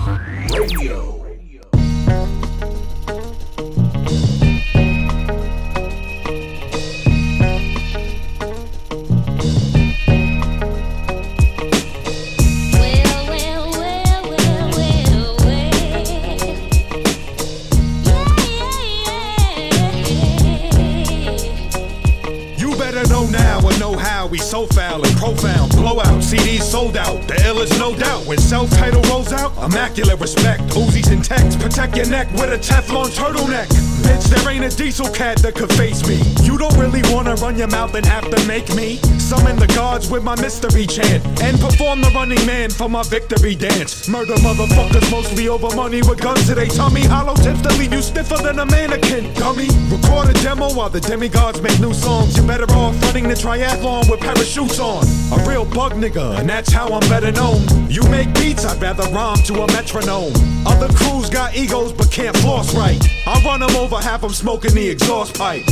[31.97, 33.69] your neck with a Teflon turtleneck.
[34.03, 36.17] Bitch, there ain't a diesel cat that could face me.
[36.45, 38.99] You don't really wanna run your mouth and have to make me
[39.29, 43.55] summon the gods with my mystery chant and perform the running man for my victory
[43.55, 44.09] dance.
[44.09, 47.03] Murder motherfuckers mostly over money with guns to they tummy.
[47.03, 49.69] Hollow tips to leave you stiffer than a mannequin, dummy.
[49.93, 52.39] Record a demo while the demigods make new songs.
[52.39, 55.05] You're better off running the triathlon with parachutes on.
[55.37, 57.61] A real bug nigga, and that's how I'm better known.
[57.91, 60.33] You make beats, I'd rather rhyme to a metronome.
[60.67, 63.03] Other crews got egos but can't floss right.
[63.27, 65.65] I run them over, half them smoking the exhaust pipe.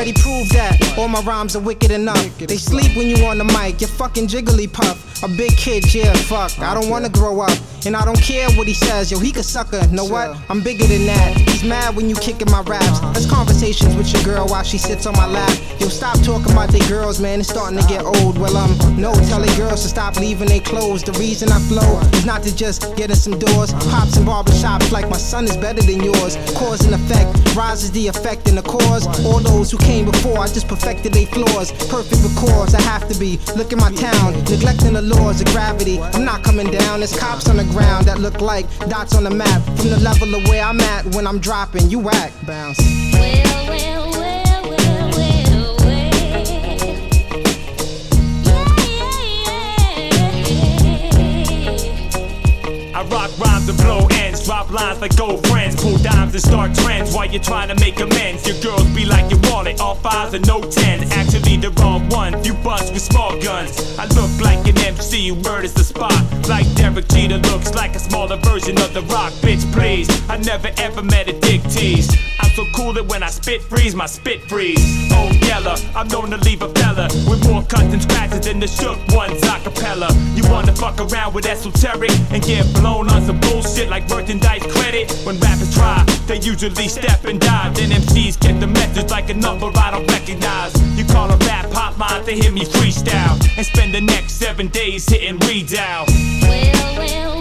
[0.00, 2.38] Already proved that all my rhymes are wicked enough.
[2.38, 5.10] They sleep when you on the mic, you're fucking Jigglypuff.
[5.22, 6.58] A big kid, yeah, fuck.
[6.60, 7.52] I don't wanna grow up,
[7.84, 9.12] and I don't care what he says.
[9.12, 9.86] Yo, he could suck a.
[9.88, 10.34] Know what?
[10.48, 11.36] I'm bigger than that.
[11.36, 13.00] He's mad when you kicking my raps.
[13.12, 15.52] That's conversations with your girl while she sits on my lap.
[15.78, 17.40] Yo, stop talking about they girls, man.
[17.40, 18.38] It's starting to get old.
[18.38, 21.02] Well, um, no, telling girls to stop leaving they clothes.
[21.02, 23.74] The reason I flow is not to just get in some doors.
[23.92, 26.36] Pops and barbershops like my son is better than yours.
[26.56, 29.06] Cause and effect rises the effect and the cause.
[29.26, 31.72] All those who came before, I just perfected they flaws.
[31.88, 33.38] Perfect with cause, I have to be.
[33.56, 36.00] Look at my town, neglecting the laws of gravity.
[36.14, 39.34] I'm not coming down, there's cops on the ground that look like dots on the
[39.42, 39.60] map.
[39.78, 42.78] From the level of where I'm at when I'm dropping, you whack, bounce.
[52.94, 54.06] I rock rhymes and blow
[54.44, 57.98] drop lines like old friends, pull dimes and start trends while you're trying to make
[58.00, 58.46] amends.
[58.46, 61.10] Your girls be like your wallet, all fives and no tens.
[61.12, 62.42] Actually, they're all one.
[62.44, 63.98] You bust with small guns.
[63.98, 66.14] I look like an MC, is the spot.
[66.48, 69.32] Like Derek Jeter looks like a smaller version of the rock.
[69.44, 70.08] Bitch, please.
[70.28, 72.08] I never ever met a dick tease.
[72.40, 74.82] I'm so cool that when I spit freeze, my spit freeze.
[75.12, 78.66] Oh, yeller, I'm known to leave a fella with more cuts and scratches than the
[78.66, 80.08] shook ones a cappella.
[80.34, 85.10] You wanna fuck around with esoteric and get blown on some bullshit like merchandise credit?
[85.24, 87.74] When rappers try, they usually step and dive.
[87.74, 90.72] Then MCs get the message like a number I don't recognize.
[90.96, 94.68] You call a rap pop hotline to hear me freestyle and spend the next seven
[94.68, 96.06] days hitting redial.
[96.42, 97.39] I keep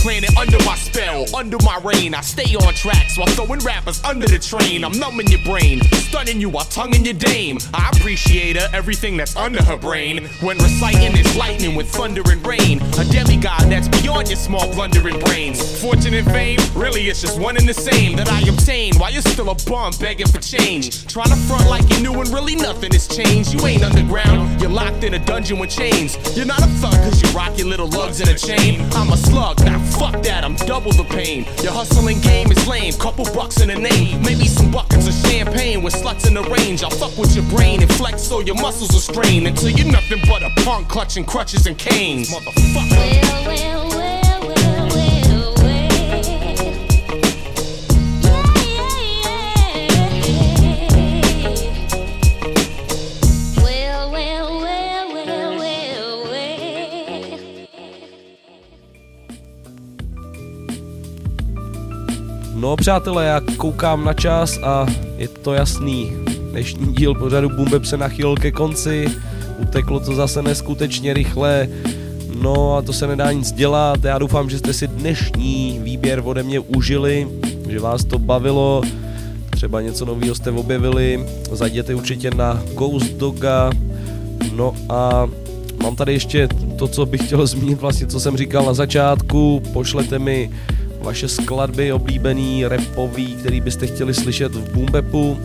[0.00, 2.14] planet under my spell, under my reign.
[2.14, 4.82] I stay on tracks while throwing rappers under the train.
[4.82, 7.58] I'm numbing your brain, stunning you while tonguing your dame.
[7.74, 10.26] I appreciate her, everything that's under her brain.
[10.40, 12.80] When reciting is lightning with thunder and rain.
[12.98, 15.60] A demigod that's beyond your small blundering brains.
[15.82, 19.22] Fortune and fame, really it's just one and the same that I obtain while you're
[19.22, 21.06] still a bum begging for change.
[21.06, 23.52] Trying to front like you knew and really nothing has changed.
[23.52, 26.16] You ain't underground, you're locked in a dungeon with chains.
[26.36, 28.80] You're not a thug cause you rock your little lugs in a chain.
[28.92, 31.44] I'm a slug, now fuck that, I'm double the pain.
[31.62, 34.22] Your hustling game is lame, couple bucks in a name.
[34.22, 36.82] Maybe some buckets of champagne with sluts in the range.
[36.82, 40.20] I'll fuck with your brain and flex so your muscles are strained until you're nothing
[40.26, 42.30] but a punk clutching crutches and canes.
[42.30, 43.79] Motherfucker.
[62.70, 66.12] No přátelé, já koukám na čas a je to jasný.
[66.50, 69.06] Dnešní díl pořadu Bumbeb se nachyl ke konci,
[69.58, 71.68] uteklo to zase neskutečně rychle,
[72.42, 74.04] no a to se nedá nic dělat.
[74.04, 77.28] Já doufám, že jste si dnešní výběr ode mě užili,
[77.68, 78.82] že vás to bavilo,
[79.50, 83.70] třeba něco nového jste objevili, zajděte určitě na Ghost Doga,
[84.56, 85.28] no a
[85.82, 86.48] mám tady ještě
[86.78, 90.50] to, co bych chtěl zmínit, vlastně co jsem říkal na začátku, pošlete mi
[91.00, 95.38] vaše skladby oblíbený, repový, který byste chtěli slyšet v Boombepu.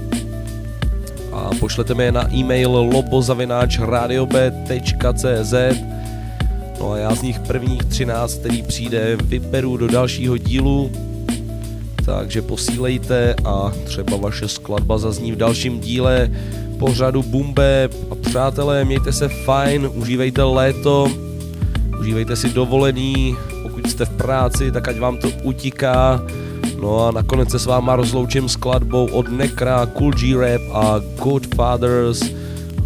[1.33, 5.53] A pošlete mi je na e-mail lobozavináčradiob.cz
[6.79, 10.91] No a já z nich prvních 13, který přijde, vyberu do dalšího dílu,
[12.05, 16.31] takže posílejte a třeba vaše skladba zazní v dalším díle
[16.79, 21.11] pořadu Bumbe a přátelé, mějte se fajn, užívejte léto,
[21.99, 23.35] užívejte si dovolený,
[23.89, 26.21] jste v práci, tak ať vám to utíká.
[26.81, 32.23] No a nakonec se s váma rozloučím skladbou od Nekra, Cool G Rap a Godfathers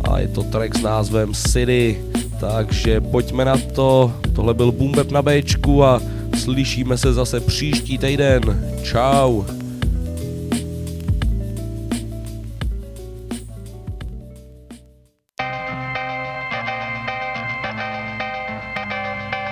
[0.10, 2.02] a je to track s názvem City.
[2.40, 6.02] Takže pojďme na to, tohle byl Boombep na Bčku a
[6.38, 8.42] slyšíme se zase příští týden.
[8.84, 9.46] Ciao.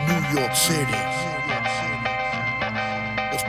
[0.08, 1.37] New York City.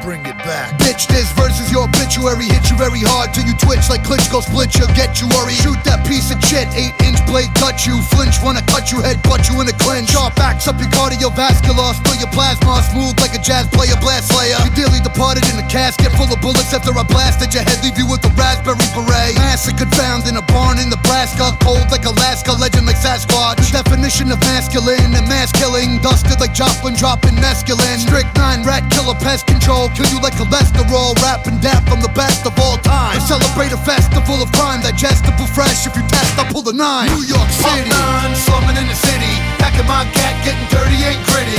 [0.03, 0.79] Bring it back.
[0.79, 2.47] Bitch, this verse is your obituary.
[2.47, 4.87] Hit you very hard till you twitch like Klitschko split you.
[4.95, 5.59] Get you worried.
[5.59, 6.65] Shoot that piece of shit.
[6.73, 7.99] Eight inch blade cut you.
[8.15, 10.15] Flinch, wanna cut you, head butt you in a clinch.
[10.15, 11.93] Sharp backs up your cardiovascular.
[11.99, 12.81] Spill your plasma.
[12.95, 14.57] Smooth like a jazz player, blast slayer.
[14.65, 17.83] You dearly departed in a casket full of bullets after I blasted your head.
[17.83, 19.35] Leave you with a raspberry beret.
[19.37, 21.53] Massacred found in a barn in Nebraska.
[21.61, 22.55] Cold like Alaska.
[22.55, 23.61] Legend like Sasquatch.
[23.61, 25.99] The definition of masculine and mass killing.
[26.01, 27.99] Dusted like Joplin dropping mescaline.
[27.99, 29.88] Strict nine rat killer pest control.
[29.97, 31.15] Kill you like cholesterol.
[31.23, 33.17] Rapping dap, I'm the best of all time.
[33.17, 34.81] And celebrate a festival of crime.
[34.83, 35.87] Digestible fresh.
[35.87, 37.09] If you test, I'll pull the nine.
[37.13, 37.89] New York City.
[37.89, 39.35] nine, slumming in the city.
[39.59, 41.57] Packing my cat, getting dirty, ain't gritty.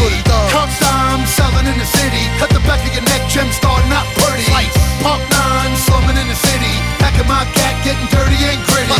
[0.53, 2.23] Cup time, selling in the city.
[2.39, 4.45] Cut the back of your neck, gem star, not pretty.
[5.01, 6.73] Pump nine, slumming in the city.
[6.99, 8.93] Packing my cat, getting dirty, ain't gritty.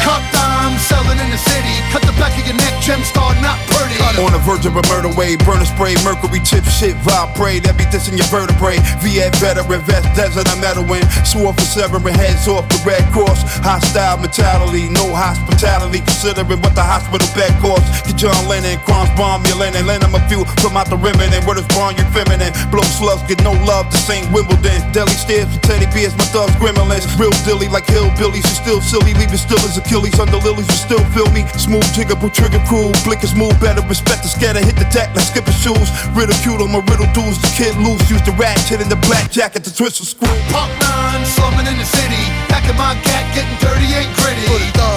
[0.00, 1.74] Cup time, selling in the city.
[1.92, 3.94] Cut the back of your neck, gem star, not pretty.
[4.18, 8.18] On the verge of a murder wave, burner spray, mercury chip shit, vibrate, everything in
[8.18, 8.76] your vertebrae.
[8.98, 11.06] VA veteran, vest desert, I'm meddling.
[11.22, 13.46] Swore for severing heads off the Red Cross.
[13.62, 17.86] Hostile mentality, no hospitality, considering what the hospital bed costs.
[18.02, 21.30] Get John Lennon, Crons bomb your Lennon, lend him a few from out the ribbon,
[21.30, 22.52] and word is born, you're feminine.
[22.74, 24.26] Blow slugs, get no love to St.
[24.34, 24.82] Wimbledon.
[24.90, 27.06] Deli stairs for Teddy Bears, my thugs gremlins.
[27.14, 30.18] Real dilly like hillbillies, you still silly, leaving still as Achilles.
[30.18, 31.46] Under lilies, you still feel me.
[31.56, 35.28] Smooth, jiggable, trigger cool, blick is move better, respect the scatter, hit the deck like
[35.28, 35.92] skipper shoes.
[36.16, 39.60] Ridicule on my riddle dudes, the kid loose, use the ratchet in the black jacket
[39.68, 40.32] to twist a screw.
[40.48, 42.24] Pump nine, slumming in the city.
[42.48, 44.48] Packing my cat, getting dirty, ain't gritty.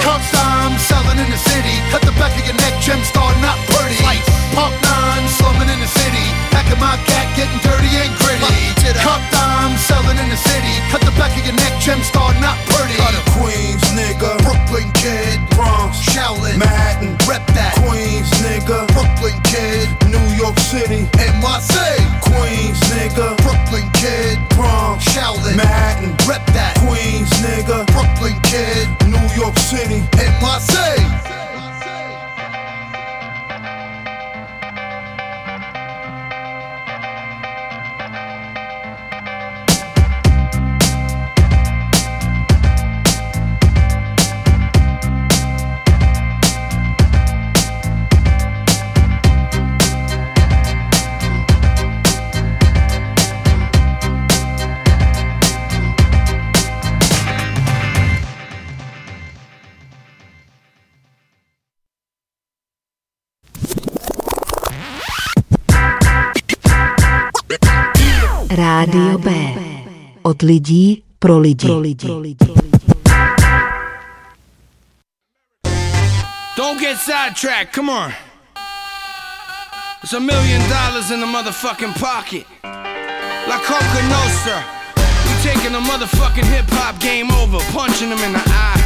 [0.07, 1.75] Cup time, selling in the city.
[1.91, 3.99] Cut the back of your neck, gem star, not pretty.
[4.55, 6.25] Pump nine, slumming in the city.
[6.55, 8.55] Packing my cat, getting dirty, ain't gritty.
[9.03, 10.75] Cup time, selling in the city.
[10.95, 12.24] Cut the back of your neck, gem star,
[26.51, 26.75] That.
[26.83, 27.85] Queens, nigga.
[27.87, 28.84] Brooklyn kid.
[68.55, 69.31] Rádio B.
[70.23, 71.67] Od lidí pro lidi.
[71.67, 72.53] Pro lidi.
[76.55, 78.13] Don't get sidetracked, come on.
[80.01, 82.45] There's a million dollars in the motherfucking pocket.
[82.63, 84.63] La Coka Nostra.
[84.95, 88.79] We taking the motherfucking hip hop game over, punching them in the eye.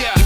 [0.00, 0.16] Yeah,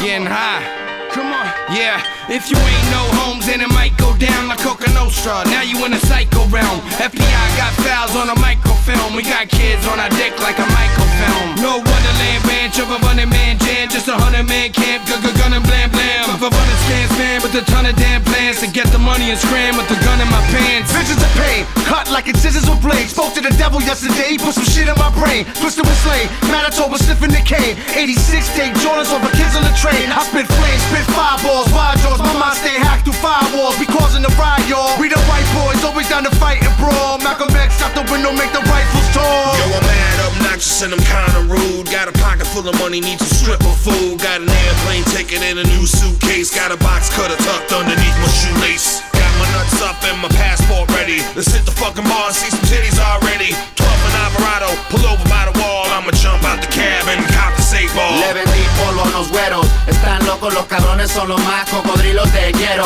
[0.00, 0.64] getting high.
[1.12, 1.46] Come on.
[1.76, 2.00] Yeah,
[2.30, 5.42] if you ain't no homes, then it might go down like Coka Nostra.
[5.50, 6.78] Now you in a psycho realm.
[7.02, 9.18] FBI got files on a microfilm.
[9.18, 11.58] We got kids on our dick like a microfilm.
[11.58, 13.90] No Wonderland ranch of a running man jam.
[13.90, 15.10] Just a hundred man camp.
[15.10, 16.30] Gun, gun, and blam blam.
[16.30, 19.34] Of a running stance man with a ton of damn plans to get the money
[19.34, 20.94] and scram with the gun in my pants.
[20.94, 23.10] Visions of pain, cut like it's scissors or blades.
[23.10, 25.50] Spoke to the devil yesterday, put some shit in my brain.
[25.58, 27.74] Twisted with slain, Manitoba sniffing the cane.
[27.90, 28.14] 86
[28.54, 30.06] take Jordans over kids on the train.
[30.14, 32.19] I spit flames, spit fireballs, wide jaws.
[32.22, 33.78] My mind stay hacked through firewalls.
[33.80, 34.94] We causing the riot, y'all.
[35.00, 37.18] We the white boys, always down to fight and brawl.
[37.18, 39.56] Malcolm X out the window, make the rifles tall.
[39.56, 41.90] Yo, I'm mad, obnoxious, and I'm kinda rude.
[41.90, 44.20] Got a pocket full of money, need some stripper food.
[44.20, 46.54] Got an airplane ticket and a new suitcase.
[46.54, 49.09] Got a box cutter tucked underneath my shoelace.
[49.40, 51.24] My nuts up and my passport ready.
[51.32, 53.56] Let's hit the fucking bar and see some titties already.
[53.80, 55.88] 12 and Alvarado, pull over by the wall.
[55.88, 58.20] I'ma jump out the cab and cop the safe ball.
[58.20, 59.66] Le vendí polvo a unos güeros.
[59.86, 62.84] Están locos, los cabrones son los más cocodrilos de quiero.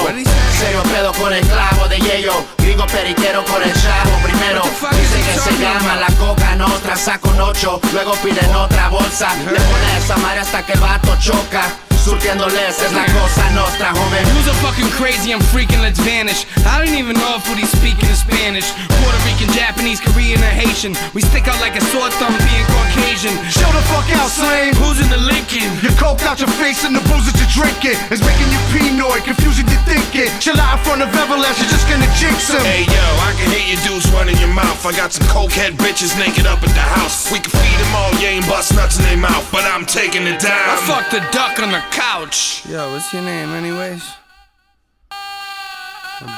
[0.59, 2.35] Serio pedo con el clavo de yello.
[2.59, 4.63] Gringo periquero con el chavo primero.
[4.63, 6.97] Dice que se llama la coca nostra.
[6.97, 9.35] Saco un ocho, luego piden otra bolsa.
[9.35, 11.65] Le pone esa madre hasta que el vato choca.
[12.05, 14.21] Surtiéndoles es la cosa nostra, homie.
[14.37, 15.33] Who's a fucking crazy?
[15.33, 16.45] I'm freaking, let's vanish.
[16.69, 18.69] I don't even know if what he's speaking is Spanish.
[19.01, 20.93] Puerto Rican, Japanese, Korean, or Haitian.
[21.17, 23.33] We stick out like a sore thumb being Caucasian.
[23.49, 24.77] Show the fuck out, Slaine.
[24.77, 25.65] Who's in the Lincoln?
[25.81, 29.25] You coked out your face and the booze that you're drinking is making you paranoid,
[29.25, 30.29] confusing your thinking.
[30.45, 32.61] Chill out in front of Everlast, you're just gonna jinx him.
[32.69, 34.77] Hey yo, I can hear your dudes running your mouth.
[34.85, 37.33] I got some cokehead bitches naked up at the house.
[37.33, 40.29] We can feed them all, you ain't bust nuts in their mouth, but I'm taking
[40.29, 40.69] it down.
[40.69, 42.67] I fucked a duck on the couch.
[42.67, 44.05] Yo, what's your name, anyways?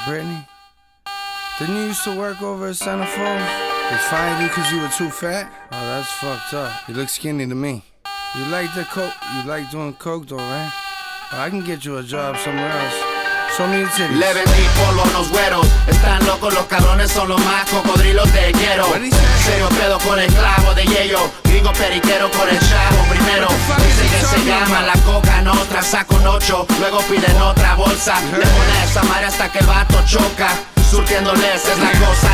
[0.06, 0.46] Brittany?
[1.58, 3.40] Didn't you used to work over at Centerfold?
[3.90, 5.50] They fired you because you were too fat?
[5.72, 6.88] Oh, that's fucked up.
[6.88, 7.82] You look skinny to me.
[8.36, 9.14] You like the coke?
[9.34, 10.72] You like doing coke though, right?
[11.32, 13.15] Well, I can get you a job somewhere else.
[13.56, 14.10] Titties.
[14.10, 15.66] Le vendí polvo a unos güeros.
[15.86, 18.84] Están locos, los cabrones son los más cocodrilos te quiero.
[19.44, 21.18] Serio pedo con el clavo de yello.
[21.44, 23.48] Gringo periquero con el chavo primero.
[23.48, 26.66] Dice que se llama la coca en otra, saco un ocho.
[26.78, 28.20] Luego piden otra bolsa.
[28.32, 30.50] Le pone esa madre hasta que el vato choca.
[30.90, 32.26] Surtiéndoles es la cosa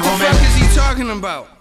[0.00, 1.57] the homie.